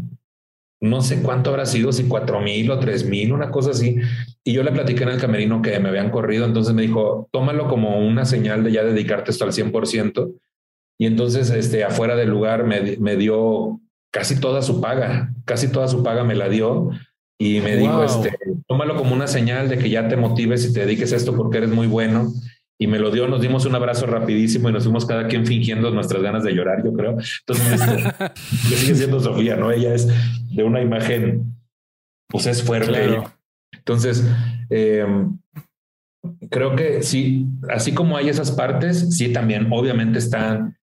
[0.80, 3.98] no sé cuánto habrá sido, si cuatro mil o tres mil, una cosa así.
[4.44, 7.68] Y yo le platiqué en el camerino que me habían corrido, entonces me dijo, tómalo
[7.68, 10.34] como una señal de ya dedicarte esto al 100%.
[11.00, 13.80] Y entonces, este, afuera del lugar me, me dio
[14.12, 16.92] casi toda su paga, casi toda su paga me la dio
[17.40, 18.34] y me dijo, este,
[18.68, 21.60] tómalo como una señal de que ya te motives y te dediques a esto porque
[21.60, 22.34] eres muy bueno.
[22.80, 25.90] Y me lo dio, nos dimos un abrazo rapidísimo y nos fuimos cada quien fingiendo
[25.90, 27.18] nuestras ganas de llorar, yo creo.
[27.40, 27.82] Entonces,
[28.76, 29.72] sigue siendo Sofía, ¿no?
[29.72, 30.08] Ella es
[30.56, 31.56] de una imagen,
[32.28, 33.20] pues es fuerte.
[33.74, 34.26] Entonces,
[34.70, 35.40] em,
[36.50, 40.78] creo que sí, así como hay esas partes, sí también obviamente están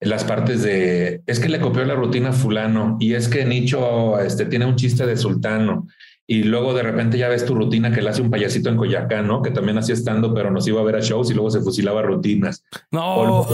[0.00, 4.18] las partes de es que le copió la rutina a fulano y es que Nicho
[4.18, 5.86] este, tiene un chiste de sultano
[6.30, 9.26] y luego de repente ya ves tu rutina que le hace un payasito en Coyacán,
[9.26, 9.42] ¿no?
[9.42, 12.02] Que también hacía estando, pero nos iba a ver a shows y luego se fusilaba
[12.02, 12.62] rutinas.
[12.92, 13.48] No.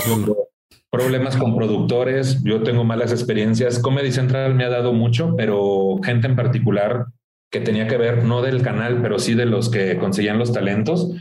[0.90, 3.78] problemas con productores, yo tengo malas experiencias.
[3.78, 7.06] Comedy Central me ha dado mucho, pero gente en particular
[7.50, 11.12] que tenía que ver, no del canal, pero sí de los que conseguían los talentos,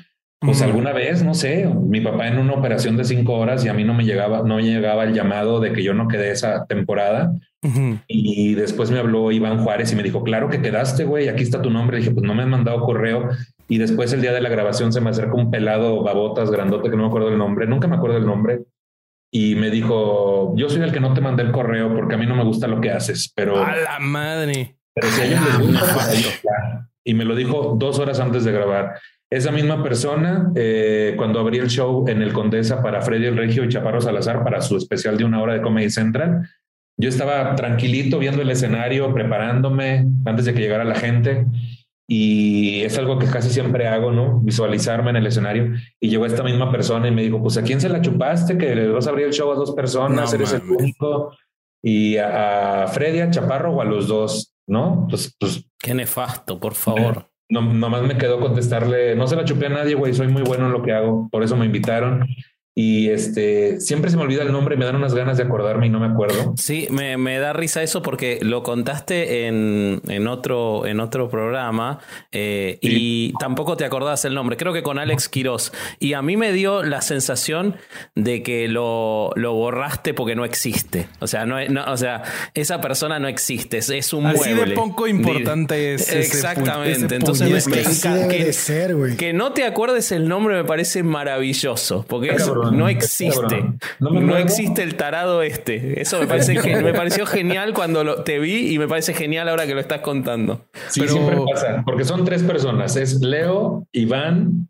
[0.46, 3.74] pues alguna vez, no sé, mi papá en una operación de cinco horas y a
[3.74, 7.34] mí no me llegaba, no llegaba el llamado de que yo no quedé esa temporada.
[8.08, 11.62] Y después me habló Iván Juárez y me dijo, claro que quedaste, güey, aquí está
[11.62, 11.98] tu nombre.
[11.98, 13.30] dije, pues no me han mandado correo.
[13.68, 16.96] Y después el día de la grabación se me acerca un pelado babotas grandote que
[16.96, 18.62] no me acuerdo el nombre, nunca me acuerdo el nombre.
[19.32, 22.28] Y me dijo, yo soy el que no te mandé el correo porque a mí
[22.28, 23.58] no me gusta lo que haces, pero...
[23.64, 24.78] A la madre.
[24.94, 26.42] Pero si a ellos les gusta, pues
[27.04, 29.00] Y me lo dijo dos horas antes de grabar.
[29.32, 33.64] Esa misma persona, eh, cuando abrí el show en el Condesa para Freddy el Regio
[33.64, 36.48] y Chaparro Salazar para su especial de una hora de Comedy Central,
[36.98, 41.46] yo estaba tranquilito viendo el escenario, preparándome antes de que llegara la gente.
[42.08, 44.40] Y es algo que casi siempre hago, ¿no?
[44.40, 45.74] Visualizarme en el escenario.
[46.00, 48.58] Y llegó esta misma persona y me dijo, pues ¿a quién se la chupaste?
[48.58, 51.36] Que le vas a abrir el show a dos personas, eres el único.
[51.84, 55.08] Y a, Freddy, a Chaparro o a los dos, ¿no?
[55.10, 57.28] Pues, pues Qué nefasto, por favor.
[57.48, 60.66] No, nomás me quedó contestarle, no se la chupé a nadie, güey, soy muy bueno
[60.66, 62.26] en lo que hago, por eso me invitaron.
[62.78, 65.88] Y este, siempre se me olvida el nombre y me dan unas ganas de acordarme
[65.88, 66.54] y no me acuerdo.
[66.58, 72.00] Sí, me, me da risa eso porque lo contaste en, en otro, en otro programa
[72.34, 74.58] eh, y tampoco te acordás el nombre.
[74.58, 75.72] Creo que con Alex Quiroz.
[76.00, 77.78] Y a mí me dio la sensación
[78.14, 81.08] de que lo, lo borraste porque no existe.
[81.22, 82.24] O sea, no, no, o sea,
[82.56, 83.78] esa persona no existe.
[83.78, 84.72] Es, es un Así mueble.
[84.72, 86.10] de poco importante es.
[86.10, 87.06] ese Exactamente.
[87.06, 87.50] ese Entonces.
[87.50, 88.96] Y es que me que- ser.
[89.18, 92.32] Que no te acuerdes el nombre me parece maravilloso, porque
[92.66, 93.40] cabrón, no existe.
[93.42, 93.80] cabrón.
[94.00, 96.02] No, me existe el tarado este.
[96.02, 99.50] Eso me, parece que, me pareció genial cuando lo, te vi y me parece genial
[99.50, 100.66] ahora que lo estás contando.
[100.90, 104.70] Sí, Pero- siempre pasa, porque son tres personas, es Leo, Iván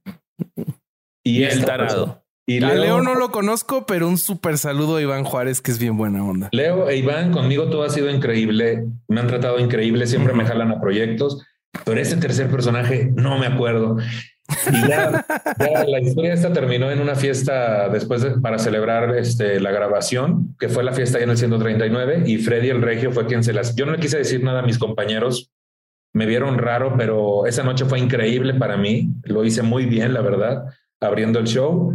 [1.23, 1.87] y, Y el tarado.
[1.87, 2.21] persona.
[2.47, 5.79] Y A Leo no lo conozco, pero un súper saludo a Iván Juárez, que es
[5.79, 6.49] bien buena onda.
[6.51, 10.71] Leo e Iván, conmigo todo ha sido increíble, me han tratado increíble, siempre me jalan
[10.71, 11.43] a proyectos,
[11.85, 13.97] pero este tercer personaje no me acuerdo.
[14.71, 15.25] Y ya,
[15.59, 20.55] ya la historia esta terminó en una fiesta después de- para celebrar este, la grabación,
[20.59, 23.53] que fue la fiesta ya en el 139, y Freddy el Regio fue quien se
[23.53, 23.75] las...
[23.75, 25.51] Yo no le quise decir nada a mis compañeros,
[26.13, 30.21] me vieron raro, pero esa noche fue increíble para mí, lo hice muy bien, la
[30.21, 30.65] verdad,
[31.01, 31.93] abriendo el show,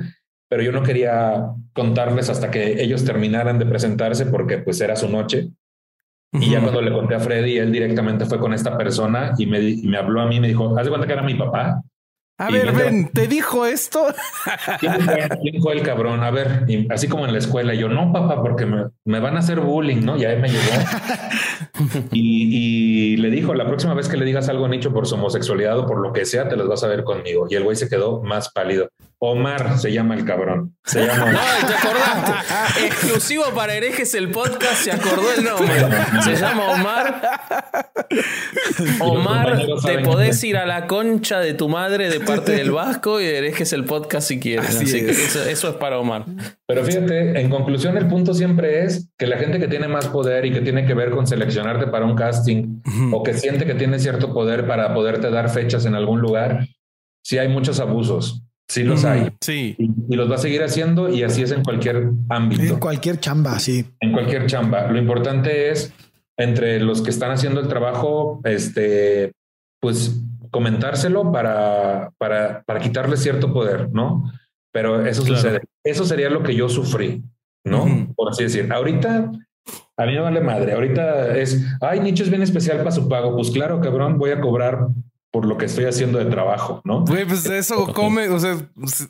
[0.48, 5.08] pero yo no quería contarles hasta que ellos terminaran de presentarse porque pues era su
[5.08, 5.50] noche.
[6.32, 6.62] Y ya Ujú.
[6.66, 9.96] cuando le conté a Freddy, él directamente fue con esta persona y me, y me
[9.96, 11.82] habló a mí me dijo, haz de cuenta que era mi papá.
[12.40, 14.06] A Y ver, ven, ¿te dijo esto?
[14.80, 16.24] ¿Quién fue, quién fue el cabrón?
[16.24, 19.36] A ver, y así como en la escuela, yo no, papá, porque me, me van
[19.36, 20.16] a hacer bullying, ¿no?
[20.16, 20.62] Ya me llegó.
[22.12, 25.16] y, y le dijo, la próxima vez que le digas algo a Nicho por su
[25.16, 27.46] homosexualidad o por lo que sea, te las vas a ver conmigo.
[27.50, 28.88] Y el güey se quedó más pálido.
[29.22, 30.74] Omar se llama el cabrón.
[30.82, 31.30] Se llama...
[31.32, 32.86] No, te acordaste.
[32.86, 35.74] Exclusivo para herejes el podcast, se acordó el nombre.
[36.24, 37.22] Se llama Omar.
[39.00, 43.26] Omar, te podés ir a la concha de tu madre de parte del Vasco y
[43.26, 44.70] herejes el podcast si quieres.
[44.70, 45.18] Así Así, que es.
[45.36, 46.24] eso, eso es para Omar.
[46.66, 50.46] Pero fíjate, en conclusión, el punto siempre es que la gente que tiene más poder
[50.46, 52.80] y que tiene que ver con seleccionarte para un casting
[53.12, 56.66] o que siente que tiene cierto poder para poderte dar fechas en algún lugar,
[57.22, 59.30] sí hay muchos abusos, sí los hay.
[59.40, 59.74] Sí.
[59.78, 63.18] Y, y los va a seguir haciendo y así es en cualquier ámbito, En cualquier
[63.20, 63.84] chamba, sí.
[64.00, 64.86] en cualquier chamba.
[64.90, 65.92] Lo importante es
[66.38, 69.32] entre los que están haciendo el trabajo, este,
[69.80, 74.32] pues comentárselo para, para, para quitarle cierto poder, ¿no?
[74.72, 75.36] Pero eso Claro.
[75.40, 75.60] sucede.
[75.84, 77.22] Eso sería lo que yo sufrí,
[77.64, 78.12] ¿no?
[78.16, 78.72] Por así decir.
[78.72, 79.30] Ahorita
[79.96, 80.72] a mí me vale madre.
[80.72, 83.34] Ahorita es, ay, Nicho es bien especial para su pago.
[83.34, 84.86] Pues claro, cabrón, voy a cobrar
[85.30, 87.04] por lo que estoy haciendo de trabajo, ¿no?
[87.04, 88.56] Güey, pues de eso come, o sea,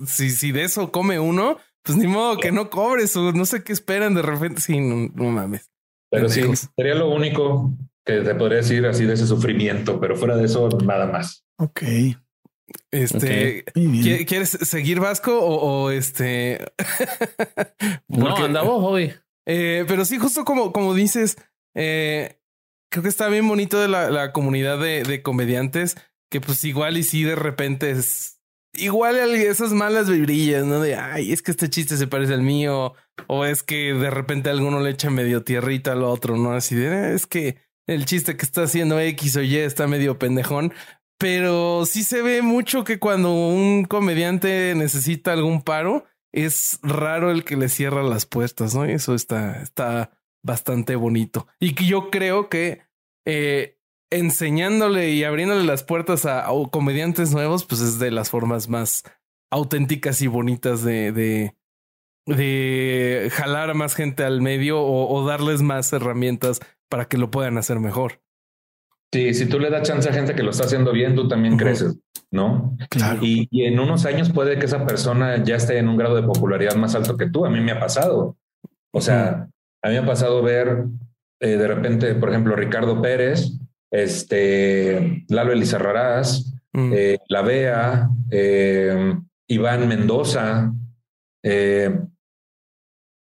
[0.06, 3.64] si, si de eso come uno, pues ni modo que no cobres o no sé
[3.64, 4.60] qué esperan de repente.
[4.60, 5.70] Sí, no, no mames.
[6.10, 6.42] Pero sí,
[6.76, 7.72] sería lo único
[8.04, 11.44] que te podría decir así de ese sufrimiento, pero fuera de eso, nada más.
[11.58, 11.82] Ok.
[12.90, 13.64] Este,
[14.26, 16.64] ¿quieres seguir Vasco o, este?
[18.08, 19.12] no, anda vos hoy.
[19.46, 21.36] Eh, pero sí, justo como, como dices,
[21.74, 22.40] eh,
[22.90, 25.96] creo que está bien bonito de la, comunidad de, comediantes
[26.30, 28.40] que pues igual y si de repente es
[28.74, 30.80] igual esas malas vibrillas, ¿no?
[30.80, 32.94] De, ay, es que este chiste se parece al mío,
[33.26, 36.52] o es que de repente alguno le echa medio tierrita al otro, ¿no?
[36.52, 40.18] Así de, eh, es que el chiste que está haciendo X o Y está medio
[40.18, 40.72] pendejón,
[41.18, 47.44] pero sí se ve mucho que cuando un comediante necesita algún paro, es raro el
[47.44, 48.84] que le cierra las puertas, ¿no?
[48.84, 50.12] Eso está, está
[50.42, 51.48] bastante bonito.
[51.58, 52.82] Y que yo creo que
[53.26, 53.79] eh,
[54.10, 59.04] enseñándole y abriéndole las puertas a, comediantes nuevos, pues es de las formas más
[59.50, 61.54] auténticas y bonitas de, de,
[62.26, 67.58] de jalar a más gente al medio o, darles más herramientas para que lo puedan
[67.58, 68.20] hacer mejor.
[69.12, 71.56] Sí, si tú le das chance a gente que lo está haciendo bien, tú también
[71.56, 71.98] creces,
[72.30, 72.76] ¿no?
[72.90, 73.18] Claro.
[73.22, 76.22] Y, y, en unos años puede que esa persona ya esté en un grado de
[76.22, 77.44] popularidad más alto que tú.
[77.44, 78.36] A mí me ha pasado.
[78.92, 79.48] O sea,
[79.82, 80.84] a mí me ha pasado ver
[81.40, 83.58] eh, de repente, por ejemplo, Ricardo Pérez,
[83.90, 86.92] este, Lalo Elizarrarás, mm.
[86.94, 89.14] eh, La Bea, eh,
[89.48, 90.72] Iván Mendoza.
[91.42, 92.06] de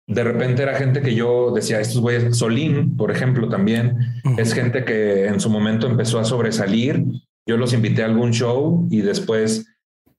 [0.07, 3.97] repente era gente que yo decía, estos güeyes, Solín, por ejemplo, también,
[4.37, 7.03] es gente que en su momento empezó a sobresalir.
[7.47, 9.65] Yo los invité a algún show y después,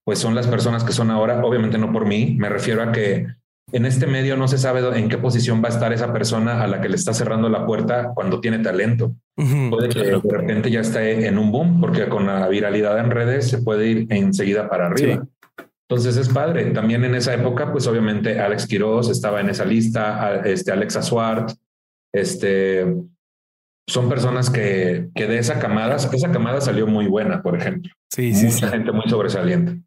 [0.04, 3.26] pues son las personas que son ahora, obviamente no por mí, me refiero a que
[3.70, 6.66] en este medio no se sabe en qué posición va a estar esa persona a
[6.66, 9.14] la que le está cerrando la puerta cuando tiene talento.
[9.36, 13.48] puede que de repente ya esté en un boom, porque con la viralidad en redes
[13.48, 15.26] se puede ir enseguida para arriba.
[15.88, 16.70] Entonces es padre.
[16.70, 21.52] También en esa época, pues obviamente Alex Quiroz estaba en esa lista, este Alexa Swart,
[22.12, 22.86] este
[23.88, 27.90] son personas que, que de esa camada, esa camada salió muy buena, por ejemplo.
[28.10, 28.46] Sí, sí.
[28.46, 29.82] Mucha gente muy sobresaliente.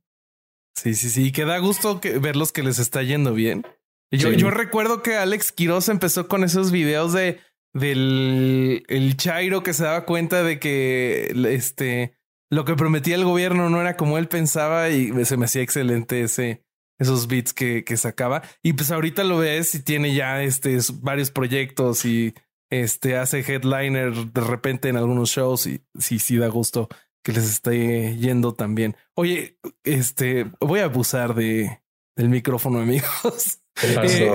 [0.75, 1.27] Sí, sí, sí.
[1.27, 3.65] Y que da gusto que, verlos que les está yendo bien.
[4.11, 7.39] Yo, yo recuerdo que Alex Quiroz empezó con esos videos de
[7.73, 12.17] del el Chairo que se daba cuenta de que este
[12.49, 16.21] lo que prometía el gobierno no era como él pensaba y se me hacía excelente
[16.21, 16.63] ese
[16.97, 18.43] esos beats que, que sacaba.
[18.63, 22.33] Y pues ahorita lo ves y tiene ya este varios proyectos y
[22.69, 26.87] este hace headliner de repente en algunos shows y sí, sí da gusto
[27.25, 28.95] que les esté yendo también.
[29.15, 31.81] Oye, este voy a abusar de
[32.15, 33.61] del micrófono, amigos.
[33.81, 34.31] Eh,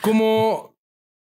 [0.00, 0.74] como,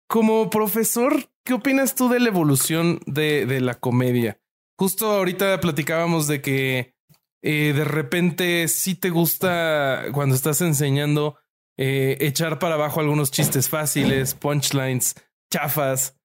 [0.07, 4.39] como profesor, ¿qué opinas tú de la evolución de, de la comedia?
[4.77, 6.93] Justo ahorita platicábamos de que
[7.41, 11.37] eh, de repente sí te gusta cuando estás enseñando
[11.77, 15.15] eh, echar para abajo algunos chistes fáciles, punchlines,
[15.51, 16.15] chafas.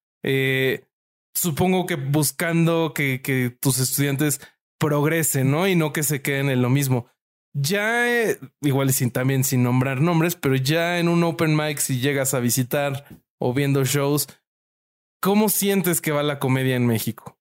[1.33, 4.39] supongo que buscando que, que tus estudiantes
[4.85, 5.67] progresen, ¿no?
[5.67, 7.07] Y no que se queden en lo mismo
[7.55, 11.99] ya, eh, igual sin también sin nombrar nombres, pero ya en un open mic, si
[11.99, 13.05] llegas a visitar
[13.39, 14.27] o viendo shows,
[15.21, 17.37] ¿cómo sientes que va la comedia en México?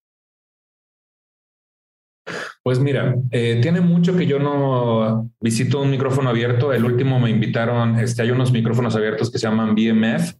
[2.62, 6.72] Pues mira, eh, tiene mucho que yo no visito un micrófono abierto.
[6.72, 10.34] El último me invitaron, este, hay unos micrófonos abiertos que se llaman BMF,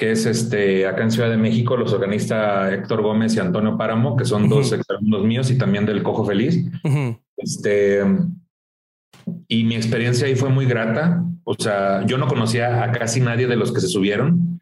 [0.00, 4.16] que es este acá en Ciudad de México, los organista Héctor Gómez y Antonio Páramo,
[4.16, 6.64] que son dos exalumnos míos y también del Cojo Feliz.
[7.36, 8.02] Este
[9.46, 11.22] y mi experiencia ahí fue muy grata.
[11.44, 14.58] O sea, yo no conocía a casi nadie de los que se subieron,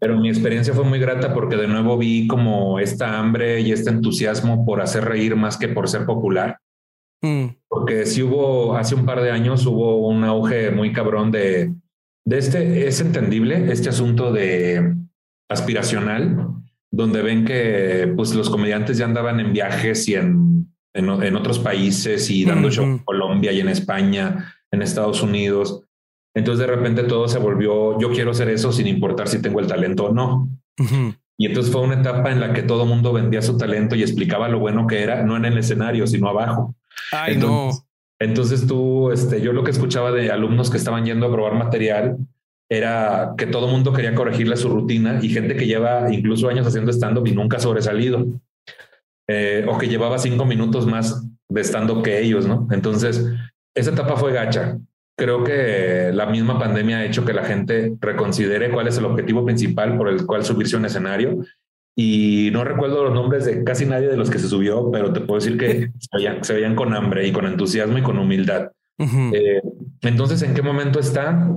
[0.00, 3.90] pero mi experiencia fue muy grata porque de nuevo vi como esta hambre y este
[3.90, 6.58] entusiasmo por hacer reír más que por ser popular.
[7.20, 7.48] Mm.
[7.68, 11.74] Porque si hubo, hace un par de años hubo un auge muy cabrón de,
[12.24, 14.94] de este, es entendible, este asunto de
[15.48, 16.48] aspiracional,
[16.90, 20.50] donde ven que pues los comediantes ya andaban en viajes y en
[20.92, 25.84] en, otros países y dando show en Colombia y en España, en Estados Unidos.
[26.34, 29.66] Entonces de repente todo se volvió, yo quiero hacer eso sin importar si tengo el
[29.66, 30.48] talento o no.
[31.36, 34.48] Y entonces fue una etapa en la que todo mundo vendía su talento y explicaba
[34.48, 36.74] lo bueno que era, no en el escenario, sino abajo.
[37.12, 37.70] Ay, no.
[38.20, 42.18] Entonces tú, este, yo lo que escuchaba de alumnos que estaban yendo a probar material
[42.70, 46.92] era que todo mundo quería corregirle su rutina y gente que lleva incluso años haciendo
[46.92, 48.26] stand-up y nunca ha sobresalido.
[49.28, 52.68] Eh, o que llevaba cinco minutos más de estando que ellos, ¿no?
[52.70, 53.26] Entonces,
[53.74, 54.78] esa etapa fue gacha.
[55.16, 59.44] Creo que la misma pandemia ha hecho que la gente reconsidere cuál es el objetivo
[59.44, 61.44] principal por el cual subirse a un escenario.
[62.00, 65.20] Y no recuerdo los nombres de casi nadie de los que se subió, pero te
[65.20, 65.92] puedo decir que
[66.40, 68.70] se veían, con hambre y con entusiasmo y con humildad.
[68.98, 69.62] Eh,
[70.02, 71.48] entonces, ¿en qué momento está?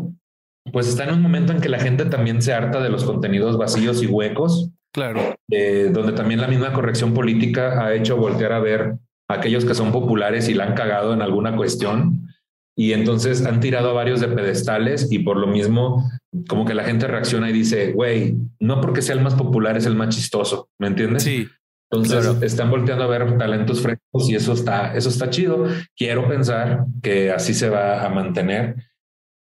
[0.71, 3.57] Pues está en un momento en que la gente también se harta de los contenidos
[3.57, 5.35] vacíos y huecos Claro.
[5.49, 8.95] Eh, donde también la misma corrección política ha hecho voltear a ver
[9.27, 12.27] aquellos que son populares y la han cagado en alguna cuestión.
[12.75, 16.09] Y entonces han tirado a varios de pedestales y por lo mismo
[16.47, 19.85] como que la gente reacciona y dice, güey, no porque sea el más popular es
[19.85, 21.23] el más chistoso, ¿me entiendes?
[21.23, 21.47] Sí.
[21.91, 25.67] Entonces están volteando a ver talentos frescos y eso está, eso está chido.
[25.95, 28.77] Quiero pensar que así se va a mantener.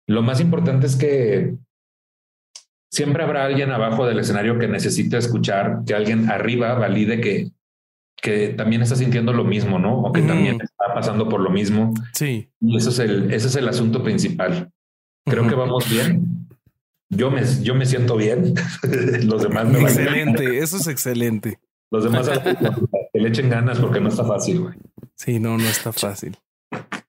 [0.06, 1.56] Lo más importante es que
[2.92, 7.52] siempre habrá alguien abajo del escenario que necesite escuchar, que alguien arriba valide que,
[8.22, 10.00] que también está sintiendo lo mismo, ¿no?
[10.02, 11.94] O que también está pasando por lo mismo.
[12.14, 12.50] Sí.
[12.60, 14.72] Y eso es el, ese es el asunto principal.
[15.26, 16.48] Creo que vamos bien.
[17.10, 18.54] Yo me, yo me siento bien.
[19.24, 20.60] Los demás me Excelente.
[20.60, 21.60] Eso es excelente.
[21.92, 24.76] Los demás que le echen ganas porque no está fácil, güey.
[25.16, 26.38] Sí, no, no está fácil.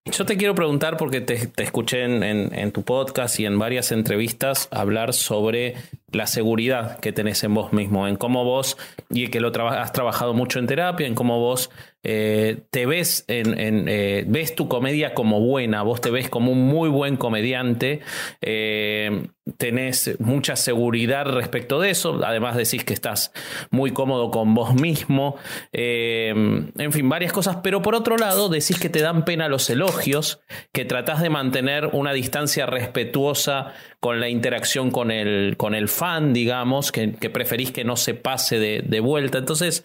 [0.04, 4.66] Yo te quiero preguntar, porque te, escuché en, en, tu podcast y en varias entrevistas
[4.72, 5.76] hablar sobre
[6.12, 8.76] la seguridad que tenés en vos mismo, en cómo vos,
[9.10, 11.70] y que lo has trabajado mucho en terapia, en cómo vos
[12.04, 16.66] eh, te ves, en, eh, ves tu comedia como buena, vos te ves como un
[16.66, 18.00] muy buen comediante,
[18.40, 23.32] eh, tenés mucha seguridad respecto de eso, además decís que estás
[23.70, 25.36] muy cómodo con vos mismo,
[25.72, 30.40] en fin, varias cosas, pero por otro lado decís que te dan pena los elogios,
[30.72, 36.32] que tratás de mantener una distancia respetuosa con la interacción con el, con el fan,
[36.32, 39.38] digamos, que, preferís que no se pase de, vuelta.
[39.38, 39.84] Entonces,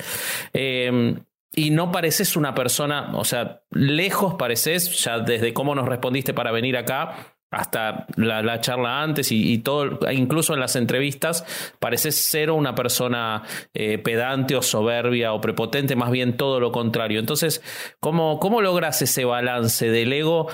[1.53, 6.51] y no pareces una persona, o sea, lejos pareces, ya desde cómo nos respondiste para
[6.51, 11.45] venir acá hasta la, charla antes y, todo, incluso en las entrevistas,
[11.79, 13.43] pareces ser una persona
[13.75, 17.19] eh, pedante o soberbia o prepotente, más bien todo lo contrario.
[17.19, 17.61] Entonces,
[17.99, 20.47] ¿cómo, cómo logras ese balance del ego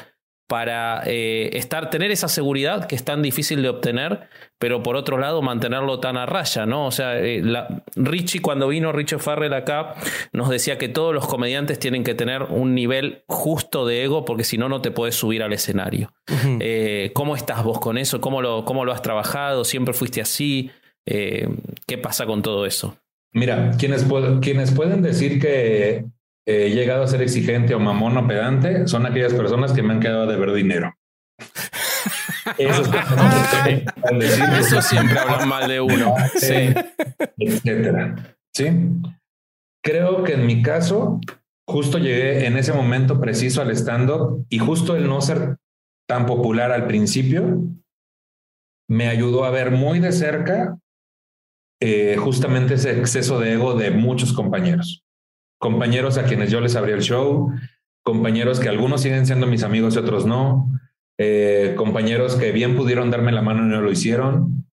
[0.54, 4.30] para eh, estar, tener esa seguridad que es tan difícil de obtener,
[4.60, 6.86] pero por otro lado mantenerlo tan a raya, ¿no?
[6.86, 7.42] O sea, eh,
[7.96, 9.96] Richie cuando vino Richie Farrell acá
[10.32, 14.44] nos decía que todos los comediantes tienen que tener un nivel justo de ego porque
[14.44, 16.14] si no, no te puedes subir al escenario.
[16.60, 18.22] Eh, ¿Cómo estás vos con eso?
[18.22, 19.64] ¿Cómo lo, cómo lo has trabajado?
[19.64, 20.70] ¿Siempre fuiste así?
[21.04, 22.96] ¿Qué pasa con todo eso?
[23.32, 24.06] Mira, quienes,
[24.40, 26.06] quienes pueden decir que
[26.46, 30.00] he llegado a ser exigente o mamón o pedante son aquellas personas que me han
[30.00, 30.94] quedado de ver dinero.
[32.58, 32.84] Eso,
[34.60, 36.16] Eso siempre hablan mal de uno.
[36.36, 36.74] Sí.
[37.38, 38.36] Etcétera.
[38.54, 38.68] Sí.
[39.82, 41.20] Creo que en mi caso,
[41.68, 45.58] justo llegué en ese momento preciso al stand-up y justo el no ser
[46.08, 47.62] tan popular al principio
[48.90, 50.78] me ayudó a ver muy de cerca
[51.82, 55.04] eh, justamente ese exceso de ego de muchos compañeros
[55.64, 57.50] compañeros a quienes yo les abrí el show,
[58.04, 60.70] compañeros que algunos siguen siendo mis amigos y otros no,
[61.18, 64.66] eh, compañeros que bien pudieron darme la mano y no lo hicieron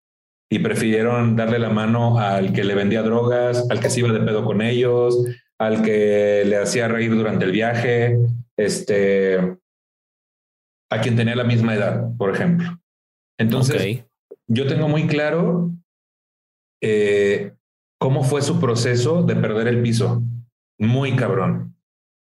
[0.51, 4.19] y prefirieron darle la mano al que le vendía drogas, al que se iba de
[4.19, 5.17] pedo con ellos,
[5.61, 8.19] al que le hacía reír durante el viaje,
[8.57, 9.39] este,
[10.91, 12.81] a quien tenía la misma edad, por ejemplo.
[13.39, 14.03] Entonces,
[14.49, 15.71] yo tengo muy claro
[16.83, 17.53] eh,
[18.01, 20.25] cómo fue su proceso de perder el piso
[20.81, 21.77] muy cabrón.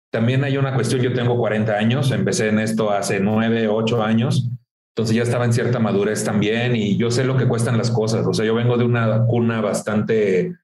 [0.09, 4.49] También hay una cuestión, yo tengo 40 años, empecé en esto hace 9, 8 años,
[4.95, 8.25] entonces ya estaba en cierta madurez también y yo sé lo que cuestan las cosas,
[8.25, 10.55] o sea, yo vengo de una cuna bastante,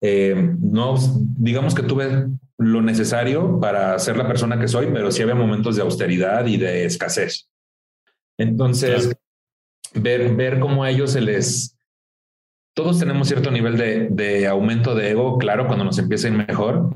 [0.00, 0.94] eh, no,
[1.36, 2.28] digamos que tuve
[2.58, 6.56] lo necesario para ser la persona que soy, pero sí había momentos de austeridad y
[6.56, 7.50] de escasez.
[8.38, 9.14] Entonces,
[9.94, 11.76] ver, ver cómo a ellos se les...
[12.74, 16.46] Todos tenemos cierto nivel de, de aumento de ego, claro, cuando nos empieza a ir
[16.46, 16.94] mejor,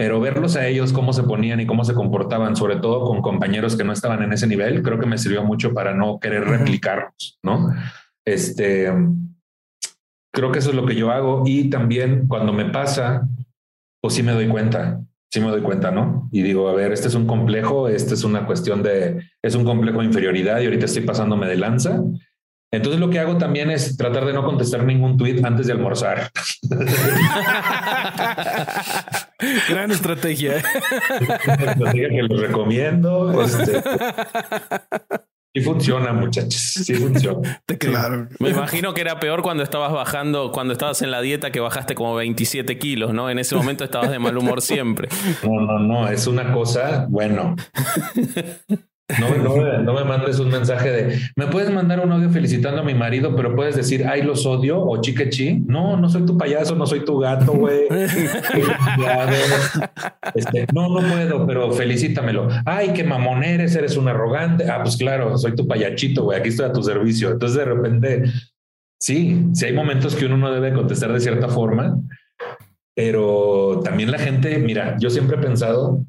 [0.00, 3.76] pero verlos a ellos, cómo se ponían y cómo se comportaban, sobre todo con compañeros
[3.76, 7.38] que no estaban en ese nivel, creo que me sirvió mucho para no querer replicarlos,
[7.42, 7.70] ¿no?
[8.24, 8.90] Este,
[10.32, 13.28] creo que eso es lo que yo hago y también cuando me pasa,
[14.00, 16.30] pues sí me doy cuenta, sí me doy cuenta, ¿no?
[16.32, 19.66] Y digo, a ver, este es un complejo, este es una cuestión de, es un
[19.66, 22.02] complejo de inferioridad y ahorita estoy pasándome de lanza
[22.72, 26.30] entonces lo que hago también es tratar de no contestar ningún tweet antes de almorzar.
[29.68, 30.62] Gran estrategia.
[31.20, 33.42] Una estrategia que les recomiendo.
[33.42, 33.82] Este.
[35.52, 36.54] Sí funciona, muchachos.
[36.54, 37.60] Sí funciona.
[37.80, 38.28] Claro.
[38.38, 41.96] Me imagino que era peor cuando estabas bajando, cuando estabas en la dieta que bajaste
[41.96, 43.28] como 27 kilos, ¿no?
[43.30, 45.08] En ese momento estabas de mal humor siempre.
[45.42, 46.08] No, no, no.
[46.08, 47.56] Es una cosa, bueno.
[49.18, 49.36] No,
[49.82, 53.34] no, me mandes un mensaje de, me puedes mandar un audio felicitando a mi marido,
[53.34, 55.62] pero puedes decir, ay, los odio o chiquechi.
[55.66, 57.82] No, no soy tu payaso, no soy tu gato, güey.
[60.34, 62.48] este, no, no puedo, pero felicítamelo.
[62.64, 64.70] Ay, qué mamón eres, eres un arrogante.
[64.70, 67.30] Ah, pues claro, soy tu payachito, güey, aquí estoy a tu servicio.
[67.30, 68.24] Entonces de repente,
[68.98, 71.98] sí, sí hay momentos que uno no debe contestar de cierta forma,
[72.94, 76.04] pero también la gente, mira, yo siempre he pensado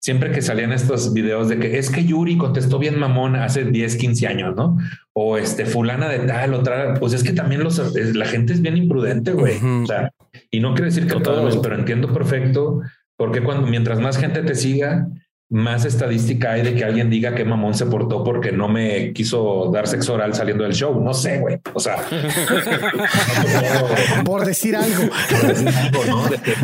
[0.00, 3.96] siempre que salían estos videos de que es que Yuri contestó bien mamón hace 10,
[3.96, 4.78] 15 años, ¿no?
[5.12, 8.76] O este fulana de tal, otra, pues es que también los, la gente es bien
[8.76, 9.56] imprudente, güey.
[9.56, 10.12] O sea,
[10.50, 12.80] y no quiere decir que todos, pero entiendo perfecto
[13.18, 15.08] porque cuando mientras más gente te siga,
[15.50, 19.70] más estadística hay de que alguien diga que mamón se portó porque no me quiso
[19.72, 21.02] dar sexo oral saliendo del show.
[21.02, 21.58] No sé, güey.
[21.72, 21.96] O sea,
[24.24, 25.10] por decir algo.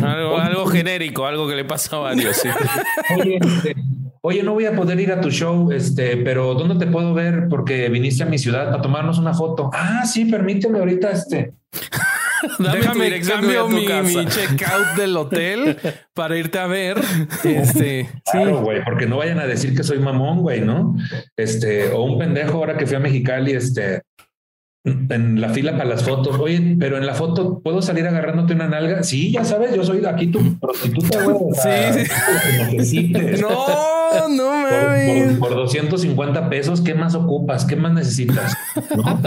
[0.03, 2.43] algo, genérico, algo que le pasa a varios.
[2.45, 3.75] Este,
[4.21, 7.47] oye, no voy a poder ir a tu show, este, pero ¿dónde te puedo ver?
[7.49, 9.71] Porque viniste a mi ciudad a tomarnos una foto.
[9.73, 11.53] Ah, sí, permíteme ahorita, este.
[12.59, 15.77] Déjame cambio mi, mi checkout del hotel
[16.13, 16.97] para irte a ver.
[17.43, 20.95] Este, claro, güey, porque no vayan a decir que soy mamón, güey, ¿no?
[21.37, 24.01] Este, o un pendejo ahora que fui a Mexicali, este,
[24.85, 26.37] en la fila para las fotos.
[26.39, 29.01] Oye, pero en la foto puedo salir agarrándote una nalga.
[29.01, 31.37] Sí, ya sabes, yo soy aquí tu prostituta, güey.
[32.69, 33.13] sí, sí.
[33.41, 35.37] No, no mames.
[35.39, 37.65] Por, por, 250 pesos, ¿qué más ocupas?
[37.65, 38.55] ¿Qué más necesitas?
[38.95, 39.19] ¿No?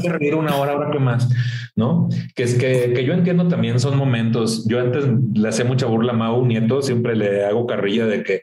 [0.00, 1.28] Te reír una hora, ahora qué más,
[1.74, 2.08] ¿no?
[2.34, 4.66] Que es que, que yo entiendo también son momentos.
[4.68, 5.04] Yo antes
[5.34, 8.42] le hacía mucha burla a Mau Nieto, siempre le hago carrilla de que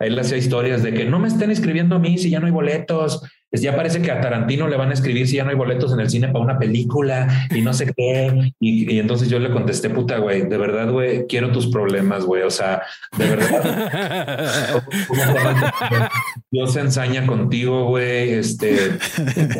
[0.00, 2.52] él hacía historias de que no me estén escribiendo a mí si ya no hay
[2.52, 3.22] boletos
[3.60, 6.00] ya parece que a Tarantino le van a escribir si ya no hay boletos en
[6.00, 8.52] el cine para una película y no sé qué.
[8.58, 12.42] Y, entonces yo le contesté, puta, güey, de verdad, güey, quiero tus problemas, güey.
[12.44, 12.82] O sea,
[13.18, 14.82] de verdad.
[16.50, 18.30] Dios se ensaña contigo, güey.
[18.30, 18.92] Este,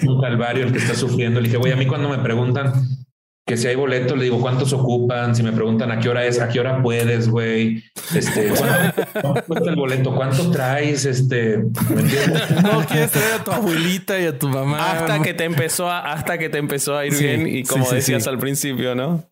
[0.07, 1.41] un calvario el que está sufriendo.
[1.41, 2.73] Le dije, güey, a mí cuando me preguntan,
[3.45, 6.41] que si hay boleto, le digo cuántos ocupan, si me preguntan a qué hora es,
[6.41, 7.83] a qué hora puedes, güey,
[8.15, 8.49] este,
[9.21, 10.15] ¿cuánto, cuesta el boleto?
[10.15, 11.05] ¿Cuánto traes?
[11.05, 12.03] Este, ¿me
[12.63, 14.93] No quieres traer a tu abuelita y a tu mamá.
[14.93, 18.29] Hasta que te empezó a, hasta que te empezó a ir bien y como decías
[18.29, 19.25] al principio, ¿no?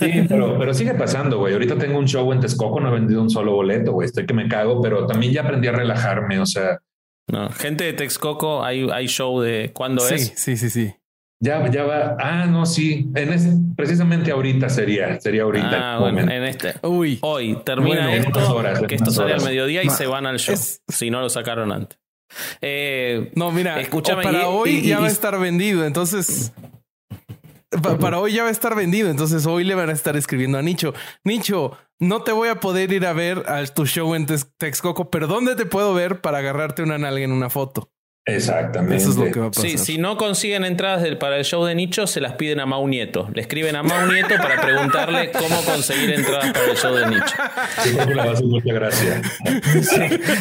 [0.00, 1.52] Sí, pero, pero sigue pasando, güey.
[1.52, 4.06] Ahorita tengo un show en Texcoco, no he vendido un solo boleto, güey.
[4.06, 6.80] Estoy que me cago, pero también ya aprendí a relajarme, o sea.
[7.28, 10.32] No, gente de Texcoco, hay, hay show de cuándo es.
[10.34, 10.94] Sí, sí, sí.
[11.44, 12.16] Ya, ya va.
[12.18, 13.10] Ah, no, sí.
[13.14, 15.96] En precisamente ahorita sería, sería ahorita.
[15.96, 16.74] Ah, bueno, en este.
[16.82, 17.18] Uy.
[17.20, 20.56] Hoy termina esto, que esto sale al mediodía y se van al show.
[20.88, 21.98] Si no lo sacaron antes.
[22.62, 24.22] Eh, no, mira, escúchame.
[24.22, 26.54] Para hoy ya va a estar vendido, entonces.
[28.00, 30.62] para hoy ya va a estar vendido, entonces hoy le van a estar escribiendo a
[30.62, 30.94] Nicho.
[31.24, 34.26] Nicho, no te voy a poder ir a ver a tu show en
[34.56, 37.90] Texcoco, pero ¿dónde te puedo ver para agarrarte una nalga en una foto?
[38.26, 38.96] Exactamente.
[38.96, 39.70] Eso es lo que va a pasar.
[39.70, 42.88] Sí, si no consiguen entradas para el show de nicho, se las piden a Mau
[42.88, 43.28] Nieto.
[43.34, 47.34] Le escriben a Mau Nieto para preguntarle cómo conseguir entradas para el show de nicho.
[47.82, 49.22] Sí, creo que la muchas gracias.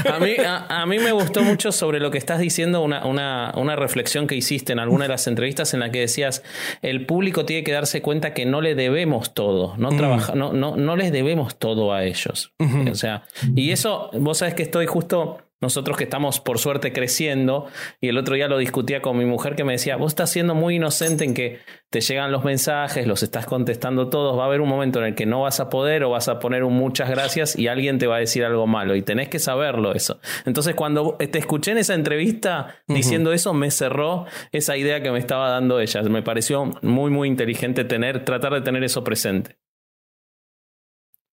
[0.09, 3.75] A, mí, a, mí me gustó mucho sobre lo que estás diciendo, una, una, una,
[3.75, 6.43] reflexión que hiciste en alguna de las entrevistas en la que decías,
[6.81, 9.97] el público tiene que darse cuenta que no le debemos todo, no, mm.
[9.97, 12.53] trabaja, no, no, no les debemos todo a ellos.
[12.91, 13.23] O sea,
[13.55, 17.65] y eso, vos sabes que estoy justo nosotros que estamos por suerte creciendo,
[17.99, 20.53] y el otro día lo discutía con mi mujer que me decía, vos estás siendo
[20.53, 21.59] muy inocente en que
[21.89, 25.15] te llegan los mensajes, los estás contestando todos, va a haber un momento en el
[25.15, 28.07] que no vas a poder o vas a poner un muchas gracias y alguien te
[28.07, 30.19] va a decir algo malo y tenés que saberlo eso.
[30.45, 35.19] Entonces cuando te escuché en esa entrevista diciendo eso, me cerró esa idea que me
[35.19, 36.01] estaba dando ella.
[36.03, 39.57] Me pareció muy, muy inteligente tener, tratar de tener eso presente.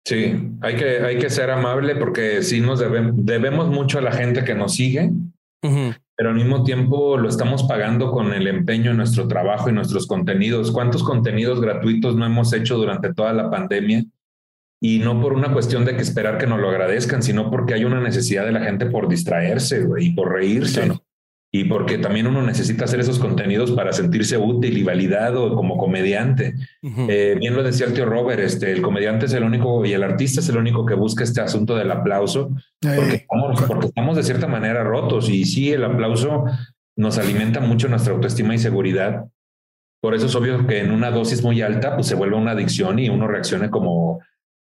[0.07, 4.45] Sí, hay que, hay que ser amable porque sí nos debemos mucho a la gente
[4.45, 5.11] que nos sigue,
[6.17, 10.07] pero al mismo tiempo lo estamos pagando con el empeño en nuestro trabajo y nuestros
[10.07, 10.71] contenidos.
[10.71, 14.05] ¿Cuántos contenidos gratuitos no hemos hecho durante toda la pandemia?
[14.83, 17.85] Y no por una cuestión de que esperar que nos lo agradezcan, sino porque hay
[17.85, 20.87] una necesidad de la gente por distraerse y por reírse.
[20.87, 21.03] ¿no?
[21.53, 26.55] Y porque también uno necesita hacer esos contenidos para sentirse útil y validado como comediante.
[26.83, 30.05] Eh, bien lo decía el tío Robert, este, el comediante es el único y el
[30.05, 34.23] artista es el único que busca este asunto del aplauso, porque, estamos, porque estamos de
[34.23, 36.45] cierta manera rotos y sí, el aplauso
[36.97, 39.25] nos alimenta mucho nuestra autoestima y seguridad.
[40.01, 42.99] Por eso es obvio que en una dosis muy alta, pues se vuelve una adicción
[43.01, 44.21] y uno reaccione como,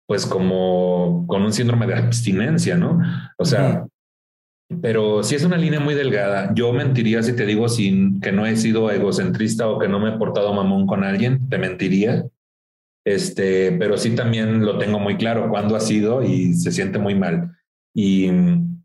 [0.07, 2.99] pues como con un síndrome de abstinencia, ¿no?
[3.37, 3.85] O sea,
[4.81, 6.53] pero si es una línea muy delgada.
[6.53, 10.09] Yo mentiría si te digo sin que no he sido egocentrista o que no me
[10.09, 12.25] he portado mamón con alguien, te mentiría.
[13.05, 17.15] Este, pero sí también lo tengo muy claro cuándo ha sido y se siente muy
[17.15, 17.51] mal.
[17.93, 18.29] Y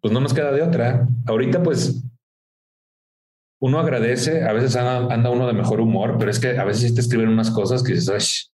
[0.01, 1.09] pues no nos queda de otra.
[1.27, 2.05] Ahorita pues
[3.61, 7.01] uno agradece, a veces anda, uno de mejor humor, pero es que a veces te
[7.01, 8.53] escriben unas cosas que dices,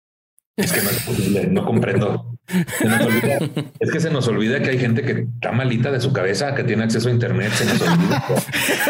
[0.57, 2.34] es que no es posible, no comprendo
[3.81, 6.65] es que se nos olvida que hay gente que está malita de su cabeza, que
[6.65, 7.53] tiene acceso a internet.
[7.53, 8.25] Se nos olvida.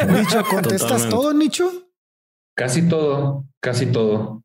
[0.20, 1.70] Nicho, ¿contestas todo, Nicho?
[2.56, 4.42] Casi todo, casi todo.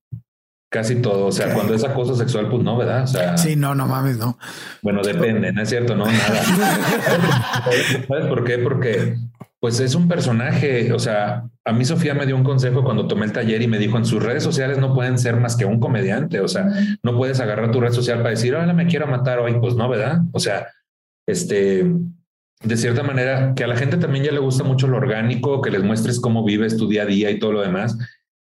[0.71, 1.25] Casi todo.
[1.25, 3.03] O sea, cuando es acoso sexual, pues no, ¿verdad?
[3.03, 4.37] O sea, sí, no, no mames, no.
[4.83, 6.43] Bueno, depende, no es cierto, no, nada.
[8.07, 8.59] ¿Sabes por qué?
[8.59, 9.17] Porque
[9.59, 10.93] pues es un personaje.
[10.93, 13.77] O sea, a mí Sofía me dio un consejo cuando tomé el taller y me
[13.77, 16.41] dijo en sus redes sociales no pueden ser más que un comediante.
[16.41, 16.67] O sea,
[17.03, 19.55] no puedes agarrar tu red social para decir, hola, me quiero matar hoy.
[19.59, 20.21] Pues no, ¿verdad?
[20.31, 20.67] O sea,
[21.27, 21.85] este,
[22.63, 25.69] de cierta manera, que a la gente también ya le gusta mucho lo orgánico, que
[25.69, 27.97] les muestres cómo vives tu día a día y todo lo demás.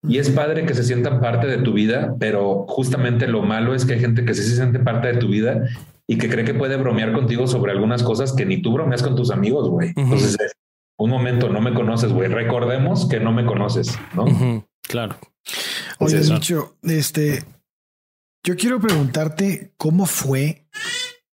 [0.07, 3.85] Y es padre que se sientan parte de tu vida, pero justamente lo malo es
[3.85, 5.67] que hay gente que sí se siente parte de tu vida
[6.05, 9.15] y que cree que puede bromear contigo sobre algunas cosas que ni tú bromeas con
[9.15, 9.93] tus amigos, güey.
[9.95, 10.37] Entonces,
[10.97, 12.29] un momento, no me conoces, güey.
[12.29, 14.25] Recordemos que no me conoces, ¿no?
[14.81, 15.17] Claro.
[15.99, 17.43] Oye, dicho, este,
[18.43, 20.67] yo quiero preguntarte cómo fue,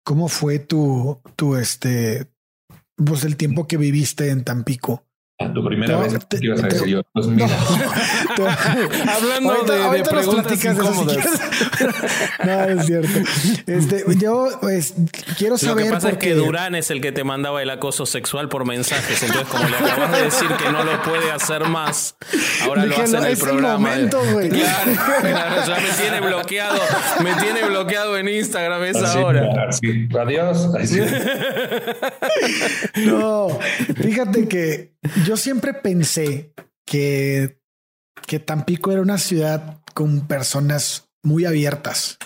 [0.03, 2.27] cómo fue tu, tu, este,
[2.95, 5.06] pues el tiempo que viviste en Tampico
[5.37, 7.01] tu primera vez te, ibas a decir yo.
[7.13, 7.47] Pues mira.
[9.15, 11.41] Hablando de, preguntas incómodas.
[12.43, 13.19] no, es cierto.
[13.67, 14.95] Este, yo pues,
[15.37, 15.85] quiero saber.
[15.85, 18.65] Lo que pasa es que Durán es el que te mandaba el acoso sexual por
[18.65, 19.21] mensajes.
[19.21, 22.15] Entonces, como le acabas de decir que no lo puede hacer más,
[22.63, 23.77] ahora lo hace en el programa.
[23.77, 24.19] Momento.
[24.19, 26.81] Claro, claro, ya me tiene bloqueado.
[27.23, 29.69] Me tiene bloqueado en Instagram esa hora.
[30.19, 30.67] Adiós.
[33.05, 33.59] no,
[34.01, 36.53] fíjate que yo siempre pensé
[36.85, 37.61] que,
[38.25, 42.17] que Tampico era una ciudad con personas muy abiertas.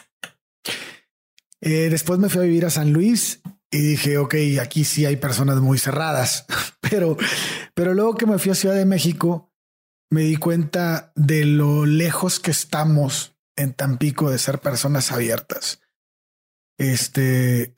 [1.61, 3.41] Eh, después me fui a vivir a San Luis
[3.71, 6.45] y dije, ok, aquí sí hay personas muy cerradas,
[6.79, 7.17] pero,
[7.73, 9.51] pero luego que me fui a Ciudad de México,
[10.11, 15.81] me di cuenta de lo lejos que estamos en Tampico de ser personas abiertas.
[16.77, 17.73] Este,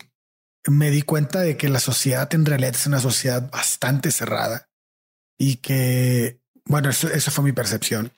[0.68, 4.73] me di cuenta de que la sociedad en realidad es una sociedad bastante cerrada
[5.38, 8.12] y que, bueno, eso, fue mi percepción.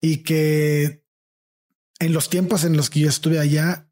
[0.00, 1.04] Y que
[1.98, 3.90] en los tiempos en los que yo estuve allá,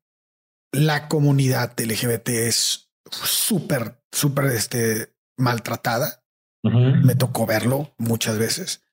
[0.72, 6.24] la comunidad LGBT es súper, súper este, maltratada.
[6.62, 8.84] Me tocó verlo muchas veces.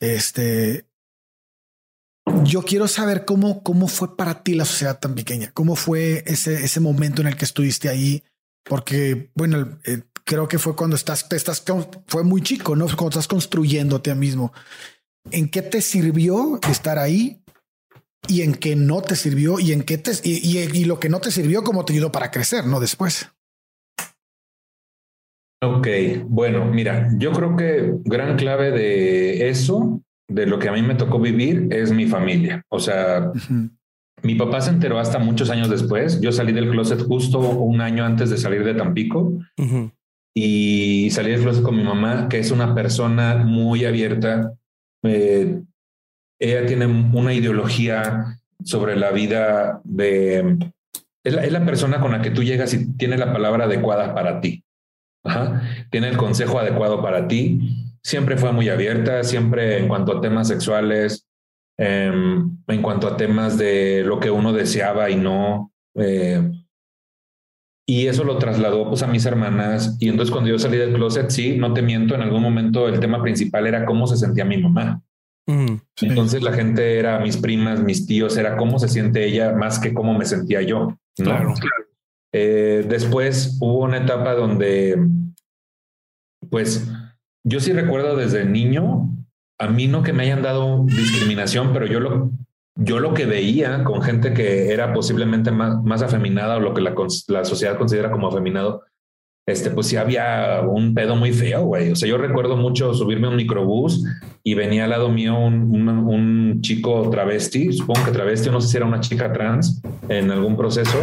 [0.00, 0.86] Este,
[2.44, 6.64] yo quiero saber cómo, cómo fue para ti la sociedad tan pequeña, cómo fue ese,
[6.64, 8.24] ese momento en el que estuviste ahí,
[8.64, 11.64] porque bueno, eh, creo que fue cuando estás, te estás,
[12.06, 12.86] fue muy chico, ¿no?
[12.86, 14.52] Cuando estás construyéndote a mismo.
[15.30, 17.42] ¿En qué te sirvió estar ahí?
[18.28, 21.20] Y en qué no te sirvió y en qué te y, y, lo que no
[21.20, 23.30] te sirvió, cómo te ayudó para crecer, no después.
[25.62, 25.86] Ok,
[26.24, 30.96] bueno, mira, yo creo que gran clave de eso, de lo que a mí me
[30.96, 32.64] tocó vivir, es mi familia.
[32.68, 33.30] O sea,
[34.22, 36.20] mi papá se enteró hasta muchos años después.
[36.20, 39.38] Yo salí del closet justo un año antes de salir de Tampico
[40.36, 44.52] y salí del closet con mi mamá, que es una persona muy abierta.
[45.02, 45.62] Eh,
[46.38, 50.58] ella tiene una ideología sobre la vida de...
[51.24, 54.14] Es la, es la, persona con la que tú llegas y tiene la palabra adecuada
[54.14, 54.62] para ti.
[55.90, 57.94] Tiene el consejo adecuado para ti.
[58.02, 61.26] Siempre fue muy abierta, siempre en cuanto a temas sexuales,
[61.78, 65.72] Em, en cuanto a temas de lo que uno deseaba y no.
[65.94, 66.50] Eh,
[67.88, 69.96] y eso lo trasladó pues a mis hermanas.
[70.00, 72.98] Y entonces cuando yo salí del closet, sí, no te miento, en algún momento el
[72.98, 75.00] tema principal era cómo se sentía mi mamá.
[75.46, 79.78] Mm, entonces la gente era mis primas, mis tíos, era cómo se siente ella más
[79.78, 80.98] que cómo me sentía yo.
[81.16, 81.54] Claro.
[82.32, 84.98] Eh, después hubo una etapa donde,
[86.50, 86.90] pues,
[87.44, 89.12] yo sí recuerdo desde niño
[89.58, 92.30] a mí no que me hayan dado discriminación, pero yo lo,
[92.76, 96.82] yo lo que veía con gente que era posiblemente más, más afeminada o lo que
[96.82, 96.94] la,
[97.28, 98.82] la sociedad considera como afeminado,
[99.46, 101.92] este, pues sí había un pedo muy feo, güey.
[101.92, 104.04] O sea, yo recuerdo mucho subirme a un microbús
[104.42, 108.76] y venía al lado mío un, un, chico travesti, supongo que travesti, no sé si
[108.76, 110.98] era una chica trans en algún proceso,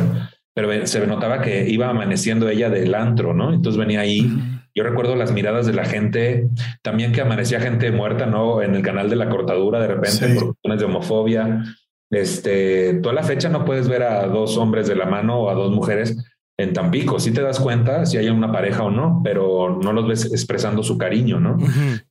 [0.54, 3.54] pero se notaba que iba amaneciendo ella del antro, ¿no?
[3.54, 4.30] Entonces venía ahí
[4.76, 6.50] yo recuerdo las miradas de la gente,
[6.82, 8.62] también que amanecía gente muerta, ¿no?
[8.62, 11.64] En el canal de la cortadura de repente por cuestiones de homofobia.
[12.10, 15.54] Este, toda la fecha no puedes ver a dos hombres de la mano o a
[15.54, 16.18] dos mujeres
[16.58, 17.20] en Tampico.
[17.20, 20.84] Si te das cuenta si hay una pareja o no, pero no los ves expresando
[20.84, 21.58] su cariño, ¿no?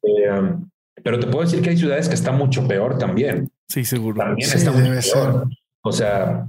[0.02, 0.54] Eh,
[1.02, 3.48] pero te puedo decir que hay ciudades que están mucho peor también.
[3.68, 4.18] Sí, seguro.
[4.18, 5.48] También está peor.
[5.84, 6.46] O sea,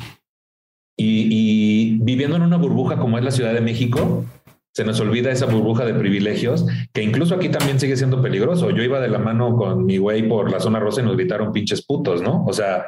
[0.97, 4.25] y, y viviendo en una burbuja como es la Ciudad de México,
[4.73, 8.71] se nos olvida esa burbuja de privilegios, que incluso aquí también sigue siendo peligroso.
[8.71, 11.51] Yo iba de la mano con mi güey por la zona rosa y nos gritaron
[11.51, 12.43] pinches putos, ¿no?
[12.45, 12.87] O sea,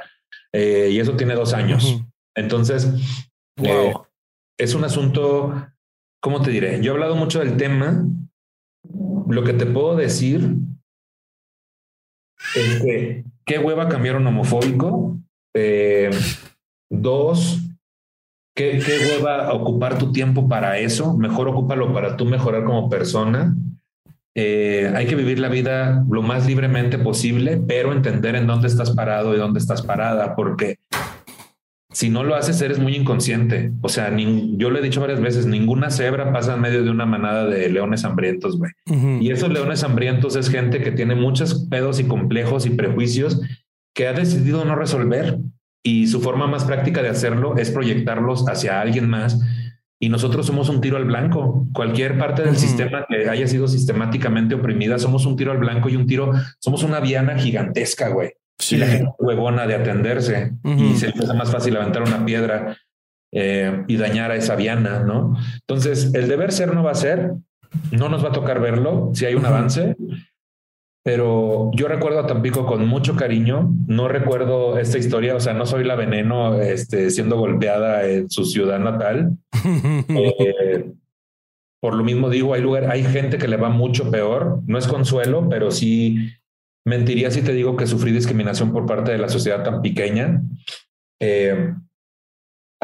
[0.52, 2.02] eh, y eso tiene dos años.
[2.36, 2.92] Entonces,
[3.64, 3.94] eh,
[4.60, 5.68] es un asunto,
[6.22, 6.82] ¿cómo te diré?
[6.82, 8.06] Yo he hablado mucho del tema.
[9.28, 10.56] Lo que te puedo decir
[12.56, 15.20] es que qué hueva cambiar un homofóbico
[15.58, 16.12] Eh,
[16.90, 17.62] dos,
[18.56, 21.16] ¿qué, ¿qué hueva ocupar tu tiempo para eso?
[21.16, 23.56] Mejor ocúpalo para tú mejorar como persona.
[24.38, 28.92] Eh, hay que vivir la vida lo más libremente posible, pero entender en dónde estás
[28.92, 30.78] parado y dónde estás parada, porque
[31.96, 33.72] si no lo haces, eres muy inconsciente.
[33.82, 37.06] O sea, yo lo he dicho varias veces, ninguna cebra pasa en medio de una
[37.06, 38.72] manada de leones hambrientos, güey.
[39.22, 43.42] Y esos leones hambrientos es gente que tiene muchos pedos y complejos y prejuicios
[43.94, 45.40] que ha decidido no resolver.
[45.88, 49.40] Y su forma más práctica de hacerlo es proyectarlos hacia alguien más.
[50.00, 51.68] Y nosotros somos un tiro al blanco.
[51.74, 55.96] Cualquier parte del sistema que haya sido sistemáticamente oprimida, somos un tiro al blanco y
[55.96, 58.32] un tiro, somos una diana gigantesca, güey.
[58.72, 60.54] Y la gente huevona de atenderse.
[60.64, 62.76] Y se empieza más fácil levantar una piedra
[63.32, 65.38] eh, y dañar a esa viana, ¿no?
[65.68, 67.32] Entonces, el deber ser no va a ser,
[67.92, 69.12] no nos va a tocar verlo.
[69.14, 69.96] Si hay un avance,
[71.06, 73.72] pero yo recuerdo a Tampico con mucho cariño.
[73.86, 78.44] No recuerdo esta historia, o sea, no soy la veneno este, siendo golpeada en su
[78.44, 79.38] ciudad natal.
[80.08, 80.92] Eh,
[81.80, 84.62] por lo mismo digo, hay lugar, hay gente que le va mucho peor.
[84.66, 86.32] No es consuelo, pero sí
[86.84, 90.42] mentiría si te digo que sufrí discriminación por parte de la sociedad tan pequeña.
[91.22, 91.72] Eh,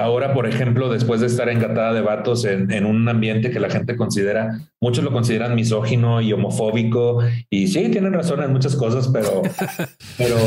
[0.02, 3.96] Ahora, por ejemplo, después de estar engatada de vatos en, un ambiente que la gente
[3.96, 7.20] considera, muchos lo consideran misógino y homofóbico,
[7.52, 9.44] y sí, tienen razón en muchas cosas, pero,
[10.18, 10.38] pero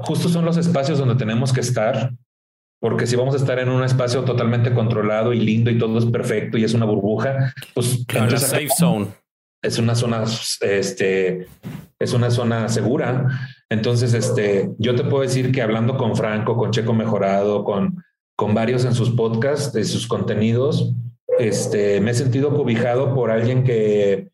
[0.00, 2.12] justo son los espacios donde tenemos que estar,
[2.78, 6.06] porque si vamos a estar en un espacio totalmente controlado y lindo y todo es
[6.06, 9.08] perfecto y es una burbuja, pues claro, safe zone.
[9.62, 10.24] Es una zona,
[10.60, 11.46] este,
[11.98, 13.26] es una zona segura.
[13.68, 18.02] Entonces, este, yo te puedo decir que hablando con Franco, con Checo Mejorado, con
[18.40, 20.94] con varios en sus podcasts, de sus contenidos.
[21.38, 24.30] Este, me he sentido cobijado por alguien que,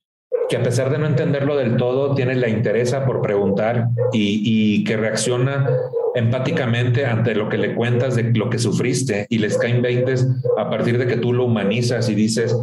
[0.49, 4.85] que a pesar de no entenderlo del todo, tiene la interesa por preguntar y, y
[4.85, 5.69] que reacciona
[6.15, 10.25] empáticamente ante lo que le cuentas de lo que sufriste y les caen veintes
[10.57, 12.57] a partir de que tú lo humanizas y dices,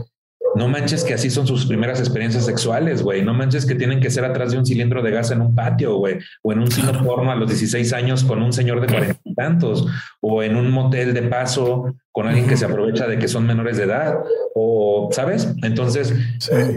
[0.56, 3.24] no manches que así son sus primeras experiencias sexuales, güey.
[3.24, 5.98] No manches que tienen que ser atrás de un cilindro de gas en un patio,
[5.98, 6.20] güey.
[6.42, 9.34] O en un cine porno a los 16 años con un señor de cuarenta y
[9.34, 9.88] tantos.
[10.22, 13.78] O en un motel de paso con alguien que se aprovecha de que son menores
[13.78, 14.20] de edad.
[14.54, 15.54] O, ¿sabes?
[15.64, 16.14] Entonces,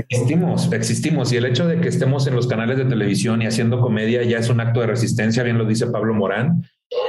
[0.09, 1.33] existimos, existimos.
[1.33, 4.39] Y el hecho de que estemos en los canales de televisión y haciendo comedia ya
[4.39, 6.63] es un acto de resistencia, bien lo dice Pablo Morán.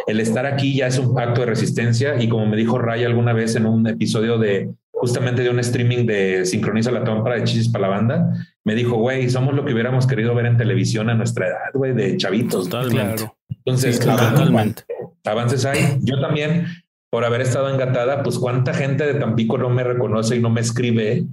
[0.07, 2.21] El estar aquí ya es un acto de resistencia.
[2.21, 4.69] Y como me dijo Ray alguna vez en un episodio de
[4.99, 8.33] justamente de un streaming de Sincroniza la Tómpara de Chichis para la banda,
[8.63, 11.93] me dijo, güey, somos lo que hubiéramos querido ver en televisión a nuestra edad, güey,
[11.93, 12.67] de chavitos.
[12.67, 13.31] Totalmente.
[13.49, 14.83] Entonces, totalmente.
[15.23, 15.99] avances hay.
[16.01, 16.65] Yo también,
[17.11, 20.61] por haber estado engatada, pues cuánta gente de Tampico no me reconoce y no me
[20.61, 21.25] escribe.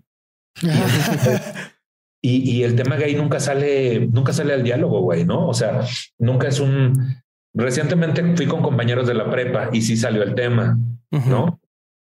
[2.23, 5.49] y, y el tema gay nunca sale, nunca sale al diálogo, güey, ¿no?
[5.49, 5.81] O sea,
[6.19, 7.17] nunca es un...
[7.55, 10.77] Recientemente fui con compañeros de la prepa y sí salió el tema,
[11.11, 11.61] ¿no?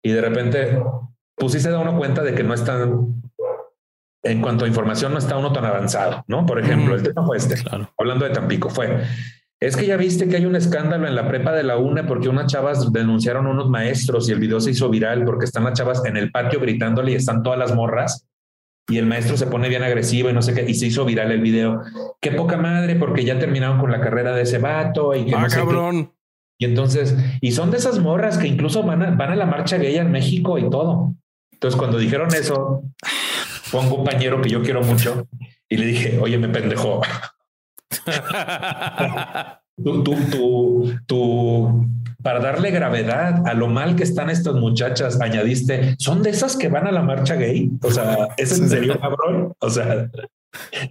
[0.02, 0.78] Y de repente
[1.36, 3.22] pues sí se da uno cuenta de que no están,
[4.22, 6.46] en cuanto a información, no está uno tan avanzado, ¿no?
[6.46, 7.56] Por ejemplo, el tema fue este,
[7.98, 9.02] hablando de Tampico, fue,
[9.60, 12.28] es que ya viste que hay un escándalo en la prepa de la UNE porque
[12.28, 15.74] unas chavas denunciaron a unos maestros y el video se hizo viral porque están las
[15.74, 18.26] chavas en el patio gritándole y están todas las morras
[18.88, 21.32] y el maestro se pone bien agresivo y no sé qué, y se hizo viral
[21.32, 21.80] el video.
[22.20, 25.46] Qué poca madre, porque ya terminaron con la carrera de ese vato y que ah,
[25.48, 26.12] cabrón.
[26.58, 29.78] Y entonces, y son de esas morras que incluso van a, van a la marcha
[29.78, 31.14] gay en México y todo.
[31.64, 32.82] Entonces, cuando dijeron eso,
[33.62, 35.26] fue un compañero que yo quiero mucho
[35.66, 37.00] y le dije, oye, me pendejo.
[39.82, 41.88] tú, tú, tú, tú,
[42.22, 46.68] para darle gravedad a lo mal que están estas muchachas, añadiste, son de esas que
[46.68, 47.70] van a la marcha gay.
[47.80, 49.54] O sea, ¿es en serio, cabrón?
[49.58, 50.10] O sea,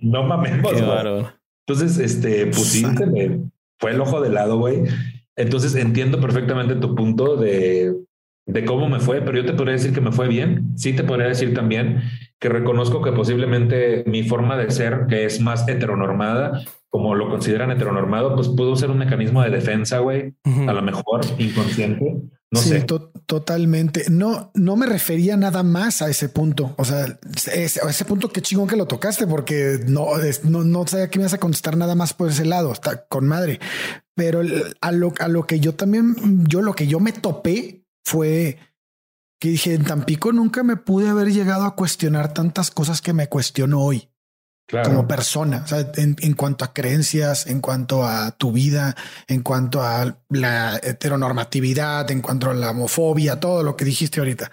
[0.02, 0.54] no mames.
[1.68, 2.84] Entonces, este, sí,
[3.78, 4.86] fue el ojo de lado, güey.
[5.36, 7.94] Entonces entiendo perfectamente tu punto de
[8.46, 10.74] de cómo me fue, pero yo te podría decir que me fue bien.
[10.76, 12.02] Sí te podría decir también
[12.40, 17.72] que reconozco que posiblemente mi forma de ser, que es más heteronormada, como lo consideran
[17.72, 22.22] heteronormado, pues pudo ser un mecanismo de defensa, güey, a lo mejor inconsciente.
[22.52, 22.86] No sí, sé.
[23.26, 24.06] totalmente.
[24.12, 26.76] No, no me refería nada más a ese punto.
[26.78, 27.18] O sea,
[27.52, 30.06] ese, a ese punto qué chingón que lo tocaste, porque no,
[30.44, 32.72] no, no sabía que me ibas a contestar nada más por ese lado.
[32.72, 33.60] Está con madre.
[34.14, 34.42] Pero
[34.82, 36.16] a lo, a lo que yo también,
[36.48, 38.60] yo lo que yo me topé fue
[39.40, 43.28] que dije, en Tampico nunca me pude haber llegado a cuestionar tantas cosas que me
[43.28, 44.10] cuestiono hoy.
[44.86, 45.66] Como persona,
[45.98, 48.96] en, en, cuanto a creencias, en cuanto a tu vida,
[49.28, 54.50] en cuanto a la heteronormatividad, en cuanto a la homofobia, todo lo que dijiste ahorita.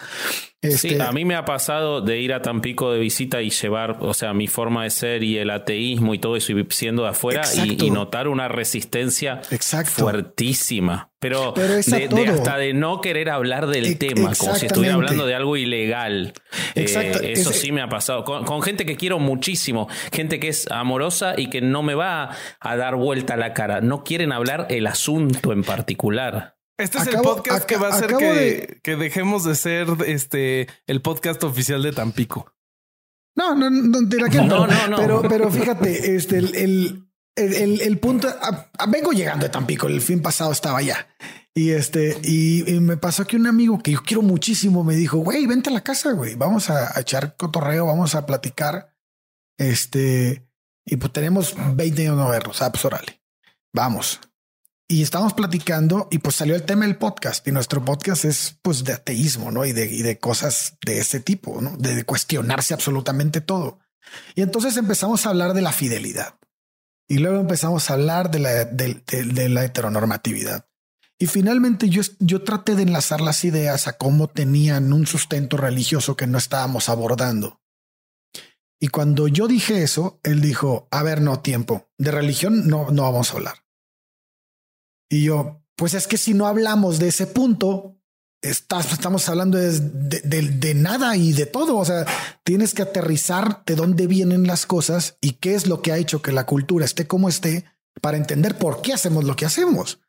[0.63, 3.97] Sí, este, a mí me ha pasado de ir a Tampico de visita y llevar,
[4.01, 7.09] o sea, mi forma de ser y el ateísmo y todo eso, y siendo de
[7.09, 9.41] afuera y, notar una resistencia
[9.85, 11.11] fuertísima.
[11.19, 15.57] Pero, de, hasta de no querer hablar del tema, como si estuviera hablando de algo
[15.59, 16.33] ilegal.
[16.75, 18.25] Eh, eso sí me ha pasado.
[18.25, 22.77] Con, gente que quiero muchísimo, gente que es amorosa y que no me va a
[22.77, 23.83] dar vuelta la cara.
[23.83, 26.57] No quieren hablar el asunto en particular.
[26.81, 31.03] Este es el podcast que va a hacer que, que, dejemos de ser este el
[31.03, 32.55] podcast oficial de Tampico.
[33.37, 37.07] No, no, no, no, no, no, Pero, pero fíjate, este, el,
[37.37, 38.28] el, el, punto,
[38.89, 41.07] vengo llegando de Tampico, el fin pasado estaba allá.
[41.55, 45.47] Y este, y, me pasó que un amigo que yo quiero muchísimo me dijo, güey,
[45.47, 48.95] vente a la casa, güey, vamos a, echar cotorreo, vamos a platicar.
[49.59, 50.49] Este,
[50.87, 53.20] y pues tenemos 20 años no vernos, ah, pues órale,
[53.74, 54.20] vamos
[54.91, 58.82] y estábamos platicando y pues salió el tema del podcast y nuestro podcast es pues
[58.82, 59.64] de ateísmo, ¿no?
[59.64, 61.76] Y de, y de cosas de ese tipo, ¿no?
[61.76, 63.78] De, cuestionarse absolutamente todo.
[64.34, 66.34] Y entonces empezamos a hablar de la fidelidad
[67.07, 70.66] y luego empezamos a hablar de la, de, la heteronormatividad.
[71.20, 76.16] Y finalmente yo, yo traté de enlazar las ideas a cómo tenían un sustento religioso
[76.16, 77.61] que no estábamos abordando.
[78.80, 83.05] Y cuando yo dije eso, él dijo, a ver, no, tiempo, de religión no, no
[83.05, 83.70] vamos a hablar.
[85.11, 88.01] Y yo, pues es que si no hablamos de ese punto,
[88.43, 91.77] estamos hablando de, nada y de todo.
[91.77, 92.07] O sea,
[92.45, 96.23] tienes que aterrizar de dónde vienen las cosas y qué es lo que ha hecho
[96.23, 97.65] que la cultura esté como esté
[98.01, 100.01] para entender por qué hacemos lo que hacemos.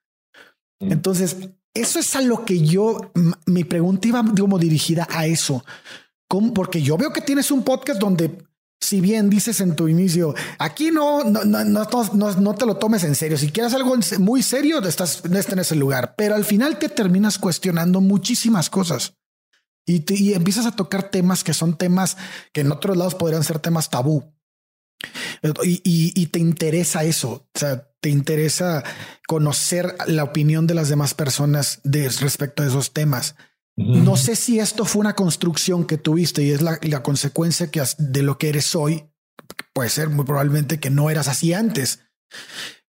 [0.80, 0.92] Mm.
[0.92, 1.36] Entonces,
[1.74, 3.12] eso es a lo que yo,
[3.46, 5.66] mi pregunta iba como dirigida a eso.
[6.28, 6.54] ¿Cómo?
[6.54, 8.38] Porque yo veo que tienes un podcast donde
[8.82, 13.04] si bien dices en tu inicio, aquí no, no, no, no, no te lo tomes
[13.04, 13.38] en serio.
[13.38, 18.02] Si quieres algo muy serio, estás en ese lugar, pero al final te terminas cuestionando
[18.02, 19.14] muchísimas cosas
[19.86, 22.18] y, y empiezas a tocar temas que son temas
[22.54, 24.34] que en otros lados podrían ser temas tabú.
[25.64, 28.84] Y, y, te interesa eso, o sea, te interesa
[29.28, 33.36] conocer la opinión de las demás personas respecto a esos temas.
[33.78, 38.22] No sé si esto fue una construcción que tuviste y es la, consecuencia que de
[38.22, 39.06] lo que eres hoy.
[39.74, 42.00] Puede ser muy probablemente que no eras así antes.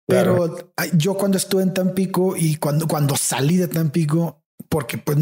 [0.06, 5.18] Pero yo cuando estuve en Tampico y cuando, cuando salí de Tampico, porque pues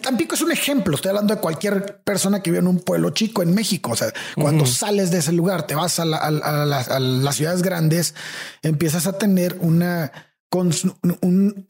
[0.00, 0.96] Tampico es un ejemplo.
[0.96, 3.92] Estoy hablando de cualquier persona que vive en un pueblo chico en México.
[3.92, 8.14] O sea, cuando sales de ese lugar, te vas a, las ciudades grandes,
[8.62, 10.12] empiezas a tener una,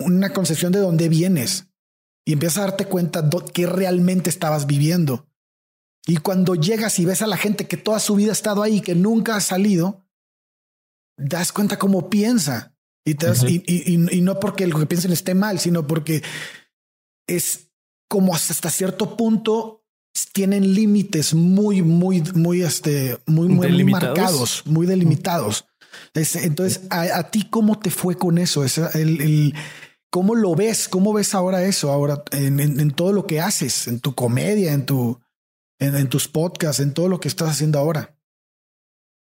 [0.00, 1.66] una concepción de dónde vienes
[2.26, 5.28] y empiezas a darte cuenta que realmente estabas viviendo.
[6.06, 8.80] Y cuando llegas y ves a la gente que toda su vida ha estado ahí,
[8.80, 10.04] que nunca ha salido,
[11.16, 12.76] das cuenta cómo piensa.
[13.04, 16.24] Y, te y, no porque lo que piensen esté mal, sino porque
[17.28, 17.70] es
[18.08, 19.84] como hasta cierto punto
[20.32, 25.66] tienen límites muy, muy, muy, este, muy, muy, marcados, muy delimitados.
[26.14, 28.64] Entonces, a, ti, ¿cómo te fue con eso?
[28.64, 29.54] Es el
[30.10, 30.88] ¿Cómo lo ves?
[30.88, 31.90] ¿Cómo ves ahora eso?
[31.90, 35.20] Ahora en, todo lo que haces, en tu comedia, en tu,
[35.78, 38.14] en, tus podcasts, en todo lo que estás haciendo ahora.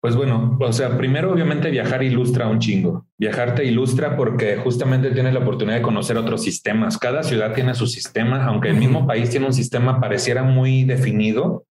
[0.01, 3.07] Pues bueno, o sea, primero obviamente viajar ilustra un chingo.
[3.17, 6.97] Viajar te ilustra porque justamente tienes la oportunidad de conocer otros sistemas.
[6.97, 11.65] Cada ciudad tiene su sistema, aunque el mismo país tiene un sistema pareciera muy definido.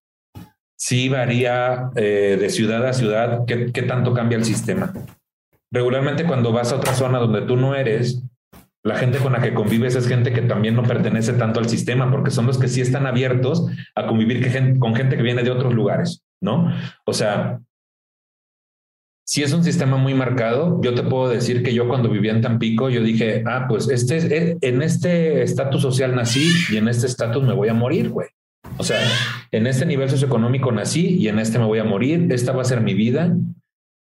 [0.79, 4.95] Sí varía eh, de ciudad a ciudad qué, qué tanto cambia el sistema.
[5.71, 8.23] Regularmente cuando vas a otra zona donde tú no eres,
[8.85, 12.11] la gente con la que convives es gente que también no pertenece tanto al sistema,
[12.11, 14.43] porque son los que sí están abiertos a convivir
[14.79, 16.73] con gente que viene de otros lugares, ¿no?
[17.07, 17.61] O sea,
[19.25, 22.41] si es un sistema muy marcado, yo te puedo decir que yo cuando vivía en
[22.41, 27.07] Tampico, yo dije, ah, pues este, eh, en este estatus social nací y en este
[27.07, 28.29] estatus me voy a morir, güey.
[28.79, 28.99] O sea,
[29.53, 32.65] en este nivel socioeconómico nací y en este me voy a morir, esta va a
[32.65, 33.33] ser mi vida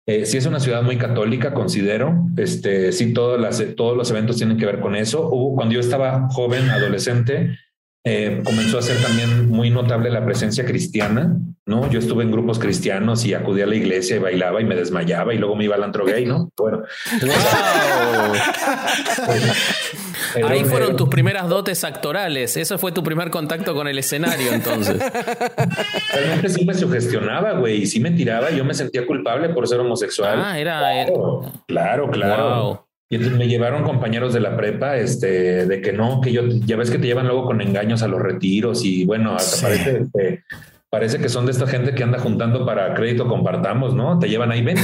[0.07, 2.27] eh, si es una ciudad muy católica, considero.
[2.37, 5.29] Este, sí, todos, las, todos los eventos tienen que ver con eso.
[5.29, 7.57] Hubo, cuando yo estaba joven, adolescente,
[8.05, 11.89] eh, comenzó a ser también muy notable la presencia cristiana, ¿no?
[11.91, 15.33] Yo estuve en grupos cristianos y acudía a la iglesia y bailaba y me desmayaba
[15.33, 16.51] y luego me iba al antro gay, ¿no?
[16.57, 16.83] Bueno.
[20.49, 22.57] Ahí fueron tus primeras dotes actorales.
[22.57, 24.99] Eso fue tu primer contacto con el escenario, entonces.
[26.15, 28.51] Realmente sí me sugestionaba, güey, y sí me tiraba.
[28.51, 30.41] Yo me sentía culpable por ser homosexual.
[30.43, 30.81] Ah, era.
[31.07, 32.11] Claro, claro.
[32.11, 32.87] claro.
[33.13, 36.77] Y entonces me llevaron compañeros de la prepa, este, de que no, que yo, ya
[36.77, 40.45] ves que te llevan luego con engaños a los retiros y bueno, hasta parece, este,
[40.93, 44.19] parece que son de esta gente que anda juntando para crédito compartamos, ¿no?
[44.19, 44.83] Te llevan ahí, vente.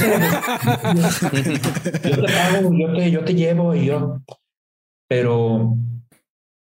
[2.03, 4.19] yo te pago, yo te, yo te llevo y yo.
[5.07, 5.75] Pero,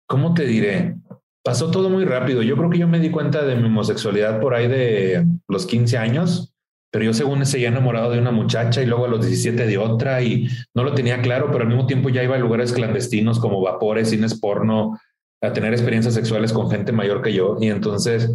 [0.07, 0.95] ¿cómo te diré?
[1.43, 2.41] pasó todo muy rápido.
[2.41, 5.97] Yo creo que yo me di cuenta de mi homosexualidad por ahí de los 15
[5.97, 6.53] años,
[6.91, 10.21] pero yo según ya enamorado de una muchacha y luego a los 17 de otra
[10.21, 13.61] y no lo tenía claro, pero al mismo tiempo ya iba a lugares clandestinos como
[13.61, 14.97] vapores, cines porno,
[15.41, 17.57] a tener experiencias sexuales con gente mayor que yo.
[17.59, 18.33] Y entonces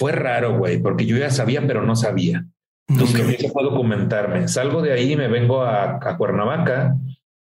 [0.00, 2.46] fue raro, güey, porque yo ya sabía, pero no sabía.
[2.88, 4.48] Entonces hice fue documentarme.
[4.48, 6.96] Salgo de ahí, me vengo a, a Cuernavaca,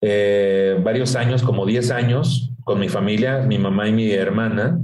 [0.02, 4.80] eh, varios años, como 10 años, con mi familia, mi mamá y mi hermana.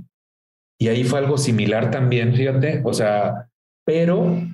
[0.77, 3.47] Y ahí fue algo similar también, fíjate, o sea,
[3.85, 4.45] pero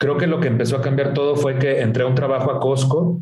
[0.00, 2.60] creo que lo que empezó a cambiar todo fue que entré a un trabajo a
[2.60, 3.20] Costco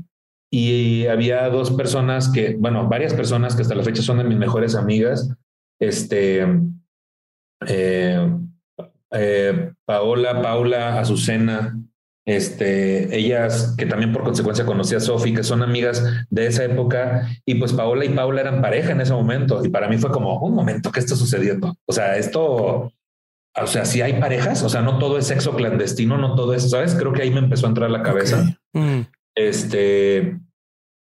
[0.53, 4.39] y había dos personas que, bueno, varias personas que hasta la fecha son de mis
[4.39, 5.35] mejores amigas,
[5.81, 6.47] este,
[7.67, 8.39] eh,
[9.13, 11.79] eh, Paola, Paula, Azucena,
[12.25, 17.29] este, ellas que también por consecuencia conocí a Sofi, que son amigas de esa época,
[17.45, 20.39] y pues Paola y Paula eran pareja en ese momento, y para mí fue como,
[20.41, 21.75] un momento, ¿qué está sucediendo?
[21.87, 22.93] O sea, esto,
[23.55, 26.71] o sea, si hay parejas, o sea, no todo es sexo clandestino, no todo es,
[26.71, 26.95] ¿sabes?
[26.95, 28.57] Creo que ahí me empezó a entrar la cabeza.
[28.73, 29.01] Mm.
[29.35, 30.39] Este,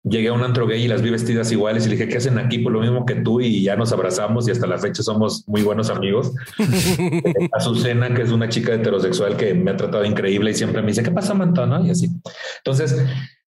[0.05, 2.39] llegué a un antro gay y las vi vestidas iguales y le dije, ¿qué hacen
[2.39, 2.59] aquí?
[2.59, 5.63] Por lo mismo que tú y ya nos abrazamos y hasta la fecha somos muy
[5.63, 6.33] buenos amigos.
[7.53, 11.03] Azucena, que es una chica heterosexual que me ha tratado increíble y siempre me dice,
[11.03, 11.87] ¿qué pasa, Mantón?
[11.87, 12.11] Y así.
[12.59, 13.03] Entonces,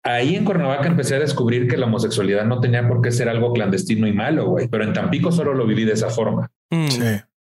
[0.04, 3.52] ahí en Cuernavaca empecé a descubrir que la homosexualidad no tenía por qué ser algo
[3.52, 6.50] clandestino y malo, güey, pero en Tampico solo lo viví de esa forma.
[6.70, 6.88] Mm.
[6.88, 7.02] Sí.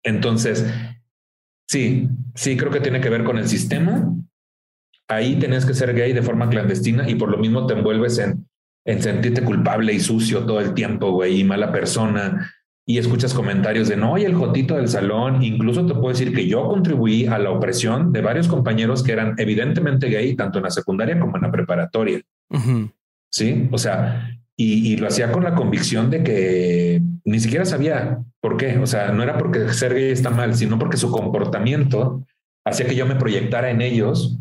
[0.04, 0.66] Entonces,
[1.70, 4.14] sí, sí creo que tiene que ver con el sistema.
[5.08, 8.48] Ahí tenías que ser gay de forma clandestina y por lo mismo te envuelves en
[8.86, 12.52] en sentirte culpable y sucio todo el tiempo, güey, y mala persona.
[12.86, 15.44] Y escuchas comentarios de no, y el jotito del salón.
[15.44, 19.36] Incluso te puedo decir que yo contribuí a la opresión de varios compañeros que eran
[19.38, 22.22] evidentemente gay, tanto en la secundaria como en la preparatoria.
[23.30, 28.58] Sí, o sea, y, lo hacía con la convicción de que ni siquiera sabía por
[28.58, 28.80] qué.
[28.80, 32.26] O sea, no era porque ser gay está mal, sino porque su comportamiento
[32.66, 34.40] hacía que yo me proyectara en ellos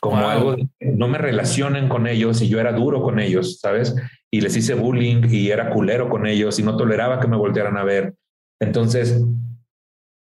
[0.00, 3.94] como algo no me relacionen con ellos y yo era duro con ellos, ¿sabes?
[4.30, 7.76] Y les hice bullying y era culero con ellos y no toleraba que me voltearan
[7.76, 8.14] a ver.
[8.60, 9.22] Entonces,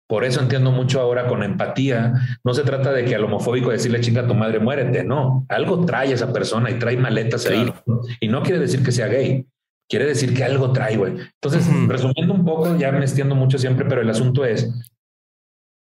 [0.06, 2.14] por eso entiendo mucho ahora con empatía.
[2.44, 5.02] No se trata de que al homofóbico decirle chinga a tu madre, muérete.
[5.02, 7.72] No, algo trae esa persona y trae maletas ahí.
[8.20, 9.46] Y no quiere decir que sea gay.
[9.88, 11.14] Quiere decir que algo trae, güey.
[11.42, 14.72] Entonces, resumiendo un poco, ya me extiendo mucho siempre, pero el asunto es,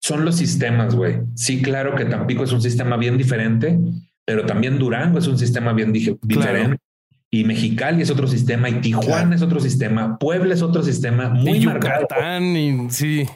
[0.02, 1.20] son los sistemas, güey.
[1.34, 3.78] Sí, claro que Tampico es un sistema bien diferente,
[4.24, 6.78] pero también Durango es un sistema bien diferente.
[7.30, 11.58] Y Mexicali es otro sistema, y Tijuana es otro sistema, Puebla es otro sistema muy
[11.58, 13.26] y Yucatán y sí.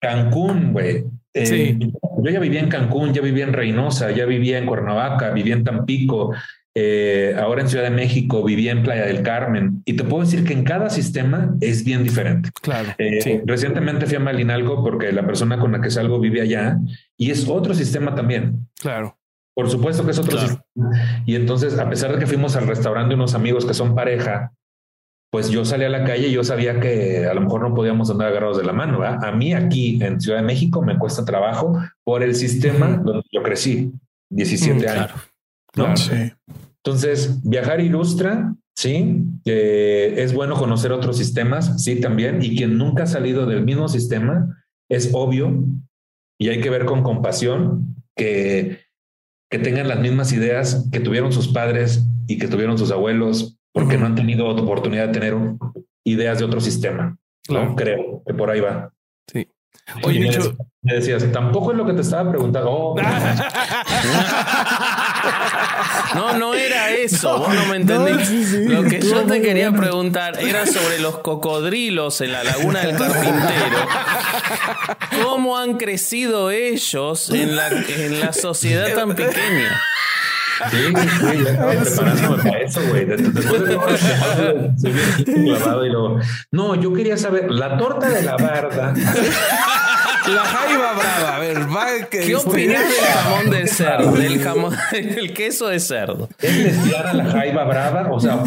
[0.00, 1.04] Cancún, güey.
[1.34, 5.54] Eh, yo ya vivía en Cancún, ya vivía en Reynosa, ya vivía en Cuernavaca, vivía
[5.54, 6.34] en Tampico,
[6.76, 10.44] eh, ahora en Ciudad de México, vivía en Playa del Carmen y te puedo decir
[10.44, 12.50] que en cada sistema es bien diferente.
[12.60, 12.88] Claro.
[12.98, 16.78] Eh, recientemente fui a Malinalco porque la persona con la que salgo vive allá
[17.16, 18.68] y es otro sistema también.
[18.80, 19.16] Claro.
[19.54, 20.64] Por supuesto que es otro sistema.
[21.24, 24.52] Y entonces, a pesar de que fuimos al restaurante de unos amigos que son pareja,
[25.30, 28.10] pues yo salí a la calle y yo sabía que a lo mejor no podíamos
[28.10, 29.04] andar agarrados de la mano.
[29.04, 33.44] A mí aquí en Ciudad de México me cuesta trabajo por el sistema donde yo
[33.44, 33.92] crecí,
[34.30, 35.10] 17 mm, años.
[35.76, 35.96] ¿no?
[35.96, 36.32] Sí.
[36.84, 43.06] Entonces, viajar ilustra, sí, es bueno conocer otros sistemas, sí, también, y quien nunca ha
[43.06, 45.64] salido del mismo sistema, es obvio,
[46.38, 48.80] y hay que ver con compasión que,
[49.50, 53.96] que tengan las mismas ideas que tuvieron sus padres y que tuvieron sus abuelos, porque
[53.96, 55.34] no han tenido oportunidad de tener
[56.04, 57.16] ideas de otro sistema.
[57.48, 57.74] ¿no?
[57.76, 58.92] Creo que por ahí va.
[59.32, 59.48] Sí.
[60.02, 60.30] Oye,
[60.82, 62.70] me, decías, tampoco es lo que te estaba preguntando.
[62.70, 62.94] Oh,
[66.14, 67.38] no, no era eso.
[67.38, 68.30] Vos no me entendés.
[68.68, 73.76] lo que yo te quería preguntar era sobre los cocodrilos en la laguna del carpintero.
[75.22, 79.80] ¿Cómo han crecido ellos en la, en la sociedad tan pequeña?
[80.70, 83.04] Sí, sí, ya estaba preparándome para eso, güey.
[83.04, 83.78] Después de
[85.24, 86.20] clavado y luego.
[86.52, 88.94] No, yo quería saber, la torta de la barda.
[90.26, 94.12] La jaiba brava, a ver, va que ¿Qué opinas del jamón de cerdo?
[94.12, 96.28] Del jamón, el queso de cerdo.
[96.40, 98.10] ¿Es lesbiana la jaiba brava?
[98.10, 98.42] O sea,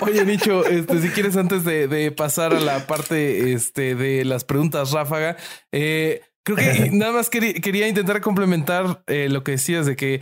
[0.00, 4.44] Oye, Nicho, este, si quieres, antes de, de, pasar a la parte este, de las
[4.44, 5.36] preguntas ráfaga,
[5.72, 10.20] eh, Creo que nada más quería, intentar complementar eh, lo que decías de que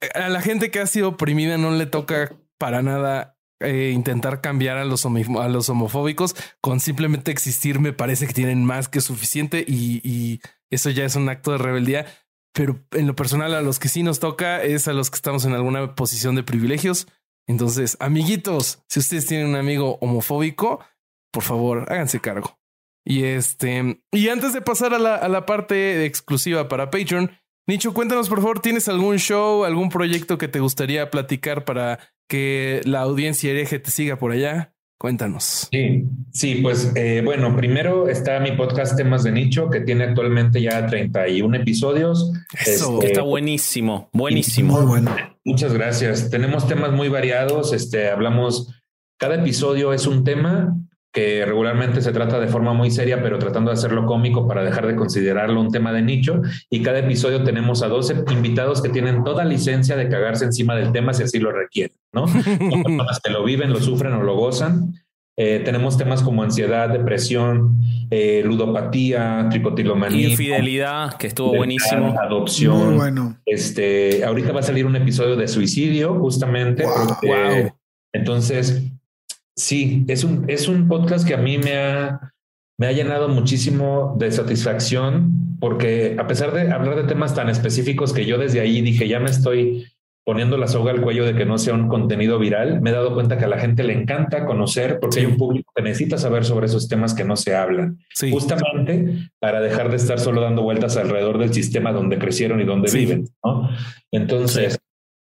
[0.00, 4.40] eh, a la gente que ha sido oprimida no le toca para nada eh, intentar
[4.40, 6.34] cambiar a los, a los homofóbicos.
[6.60, 10.40] Con simplemente existir me parece que tienen más que suficiente y, y
[10.70, 12.06] eso ya es un acto de rebeldía.
[12.52, 15.44] Pero en lo personal a los que sí nos toca es a los que estamos
[15.44, 17.06] en alguna posición de privilegios.
[17.46, 20.84] Entonces, amiguitos, si ustedes tienen un amigo homofóbico,
[21.32, 22.58] por favor, háganse cargo.
[23.04, 27.30] Y este, y antes de pasar a la, a la parte exclusiva para Patreon,
[27.66, 31.98] Nicho, cuéntanos por favor, ¿tienes algún show, algún proyecto que te gustaría platicar para
[32.28, 34.74] que la audiencia hereje te siga por allá?
[35.00, 35.68] Cuéntanos.
[35.70, 40.60] Sí, sí, pues eh, bueno, primero está mi podcast Temas de Nicho, que tiene actualmente
[40.60, 42.30] ya 31 episodios.
[42.66, 44.78] Eso, este, está buenísimo, buenísimo.
[44.78, 45.16] Muy bueno.
[45.42, 46.28] Muchas gracias.
[46.28, 47.72] Tenemos temas muy variados.
[47.72, 48.74] Este, hablamos,
[49.18, 50.76] cada episodio es un tema
[51.12, 54.86] que regularmente se trata de forma muy seria, pero tratando de hacerlo cómico para dejar
[54.86, 56.42] de considerarlo un tema de nicho.
[56.68, 60.92] Y cada episodio tenemos a 12 invitados que tienen toda licencia de cagarse encima del
[60.92, 62.28] tema si así lo requieren, ¿no?
[62.28, 62.42] Son
[62.84, 64.94] personas que lo viven, lo sufren o lo gozan.
[65.36, 67.80] Eh, tenemos temas como ansiedad, depresión,
[68.10, 70.28] eh, ludopatía, tricotilomanía.
[70.28, 72.14] Infidelidad, que estuvo buenísimo.
[72.20, 72.88] Adopción.
[72.88, 73.36] Muy bueno.
[73.46, 76.84] Este, ahorita va a salir un episodio de suicidio, justamente.
[76.84, 77.72] Wow.
[78.12, 78.89] Entonces,
[79.60, 82.32] Sí, es un, es un podcast que a mí me ha,
[82.78, 88.14] me ha llenado muchísimo de satisfacción porque a pesar de hablar de temas tan específicos
[88.14, 89.86] que yo desde ahí dije, ya me estoy
[90.24, 93.12] poniendo la soga al cuello de que no sea un contenido viral, me he dado
[93.12, 96.46] cuenta que a la gente le encanta conocer porque hay un público que necesita saber
[96.46, 97.98] sobre esos temas que no se hablan.
[98.30, 102.90] Justamente para dejar de estar solo dando vueltas alrededor del sistema donde crecieron y donde
[102.90, 103.28] viven.
[103.44, 103.68] ¿no?
[104.10, 104.78] Entonces,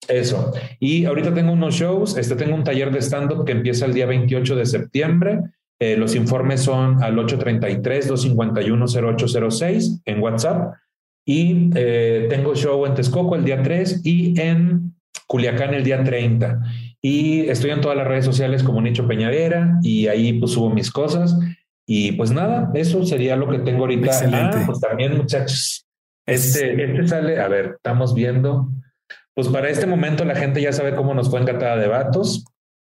[0.08, 0.52] eso.
[0.80, 4.06] Y ahorita tengo unos shows, este tengo un taller de stand-up que empieza el día
[4.06, 5.40] 28 de septiembre.
[5.78, 10.74] Eh, los informes son al 833-251-0806 en WhatsApp.
[11.26, 14.94] Y eh, tengo show en Texcoco el día 3 y en
[15.26, 16.62] Culiacán el día 30.
[17.02, 20.90] Y estoy en todas las redes sociales como Nicho Peñavera y ahí pues subo mis
[20.90, 21.36] cosas.
[21.86, 24.06] Y pues nada, eso sería lo que tengo ahorita.
[24.06, 24.58] Excelente.
[24.58, 25.86] Ah, pues también muchachos,
[26.26, 28.70] este, este sale, a ver, estamos viendo.
[29.36, 32.46] Pues para este momento la gente ya sabe cómo nos fue en Catada de Vatos.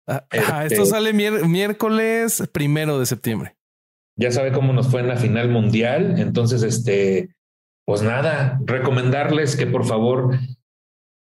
[0.08, 3.56] Ah, este, esto sale miércoles primero de septiembre.
[4.20, 6.20] Ya sabe cómo nos fue en la final mundial.
[6.20, 7.36] Entonces, este,
[7.88, 10.38] pues nada, recomendarles que por favor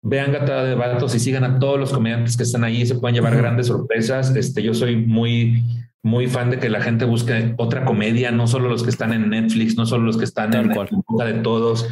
[0.02, 2.84] vean Gatada de Vatos y sigan a todos los comediantes que están ahí.
[2.84, 4.36] Se pueden llevar grandes sorpresas.
[4.36, 5.64] Este, yo soy muy,
[6.02, 9.30] muy fan de que la gente busque otra comedia, no solo los que están en
[9.30, 11.88] Netflix, no solo los que están en, en boca de todos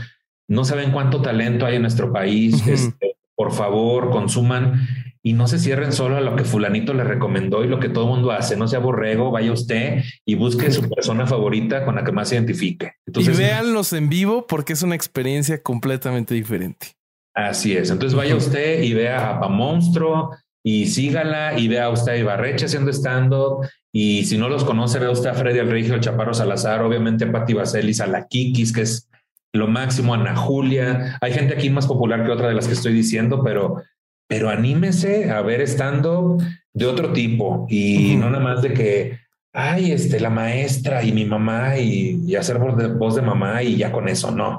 [0.48, 2.54] no saben cuánto talento hay en nuestro país.
[2.54, 2.72] Uh -huh.
[2.72, 4.88] este, por favor, consuman
[5.22, 8.04] y no se cierren solo a lo que fulanito le recomendó y lo que todo
[8.04, 8.56] el mundo hace.
[8.56, 12.36] No sea borrego, vaya usted y busque su persona favorita con la que más se
[12.36, 12.92] identifique.
[13.06, 16.94] Entonces, y véanlos en vivo porque es una experiencia completamente diferente.
[17.34, 17.90] Así es.
[17.90, 20.34] Entonces vaya usted y vea a Pa Monstruo
[20.64, 23.68] y sígala y vea usted a Ibarreche haciendo stand-up.
[23.92, 27.32] Y si no los conoce, vea usted a Freddy el Regio, Chaparro Salazar, obviamente a
[27.32, 29.08] Pati Vaselis, a la Kikis, que es
[29.52, 31.18] lo máximo, Ana Julia.
[31.20, 33.82] Hay gente aquí más popular que otra de las que estoy diciendo, pero,
[34.28, 36.38] pero anímese a ver estando
[36.72, 38.20] de otro tipo y uh -huh.
[38.20, 39.18] no nada más de que,
[39.52, 43.62] ay, este, la maestra y mi mamá y, y hacer voz de, voz de, mamá
[43.62, 44.58] y ya con eso, no.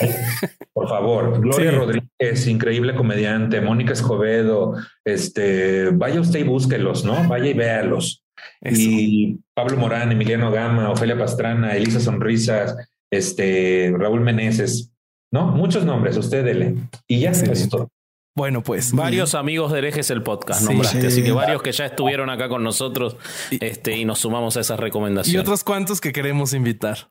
[0.72, 1.76] Por favor, Gloria sí.
[1.76, 7.26] Rodríguez, increíble comediante, Mónica Escobedo, este, vaya usted y búsquelos, ¿no?
[7.26, 8.22] Vaya y véalos.
[8.60, 8.80] Eso.
[8.80, 12.76] Y Pablo Morán, Emiliano Gama, Ofelia Pastrana, Elisa Sonrisas,
[13.10, 14.92] este, Raúl Meneses,
[15.32, 15.46] ¿no?
[15.48, 16.76] Muchos nombres, usted dele.
[17.06, 17.88] Y ya se es todo.
[18.36, 21.06] Bueno, pues varios amigos de Herejes el podcast, sí, nombraste, sí.
[21.08, 23.16] así que varios que ya estuvieron acá con nosotros
[23.50, 25.34] este, y nos sumamos a esas recomendaciones.
[25.34, 27.10] Y otros cuantos que queremos invitar.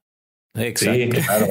[0.55, 0.97] Exacto.
[0.97, 1.47] Sí, claro,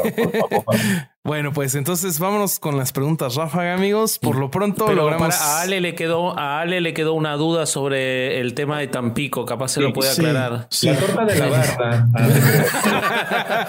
[1.25, 4.19] bueno, pues entonces vámonos con las preguntas ráfaga, amigos.
[4.19, 5.37] Por lo pronto Pero logramos.
[5.37, 8.89] Para, a Ale le quedó, a Ale le quedó una duda sobre el tema de
[8.89, 9.45] Tampico.
[9.45, 10.69] Capaz se sí, lo puede aclarar.
[10.83, 12.09] La torta de la barra.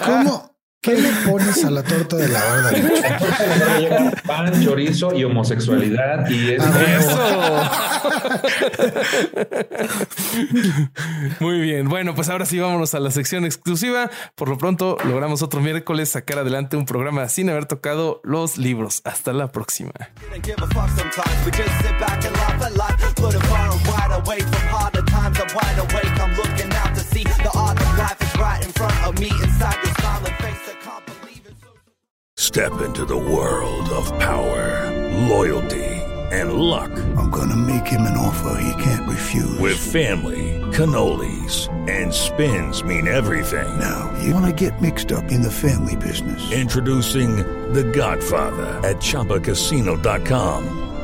[0.06, 0.57] ¿Cómo?
[0.80, 2.70] ¿Qué le pones a la torta de la barda?
[2.70, 8.18] La torta de la barda lleva pan, chorizo y homosexualidad y es ah, eso.
[11.40, 11.88] Muy bien.
[11.88, 14.08] Bueno, pues ahora sí vámonos a la sección exclusiva.
[14.36, 19.02] Por lo pronto logramos otro miércoles sacar adelante un programa sin haber tocado los libros.
[19.04, 19.90] Hasta la próxima.
[32.36, 34.90] Step into the world of power,
[35.28, 35.84] loyalty,
[36.32, 36.90] and luck.
[37.16, 39.58] I'm gonna make him an offer he can't refuse.
[39.58, 43.78] With family, cannolis, and spins mean everything.
[43.78, 46.50] Now, you wanna get mixed up in the family business.
[46.50, 47.36] Introducing
[47.72, 50.87] The Godfather at ChumbaCasino.com.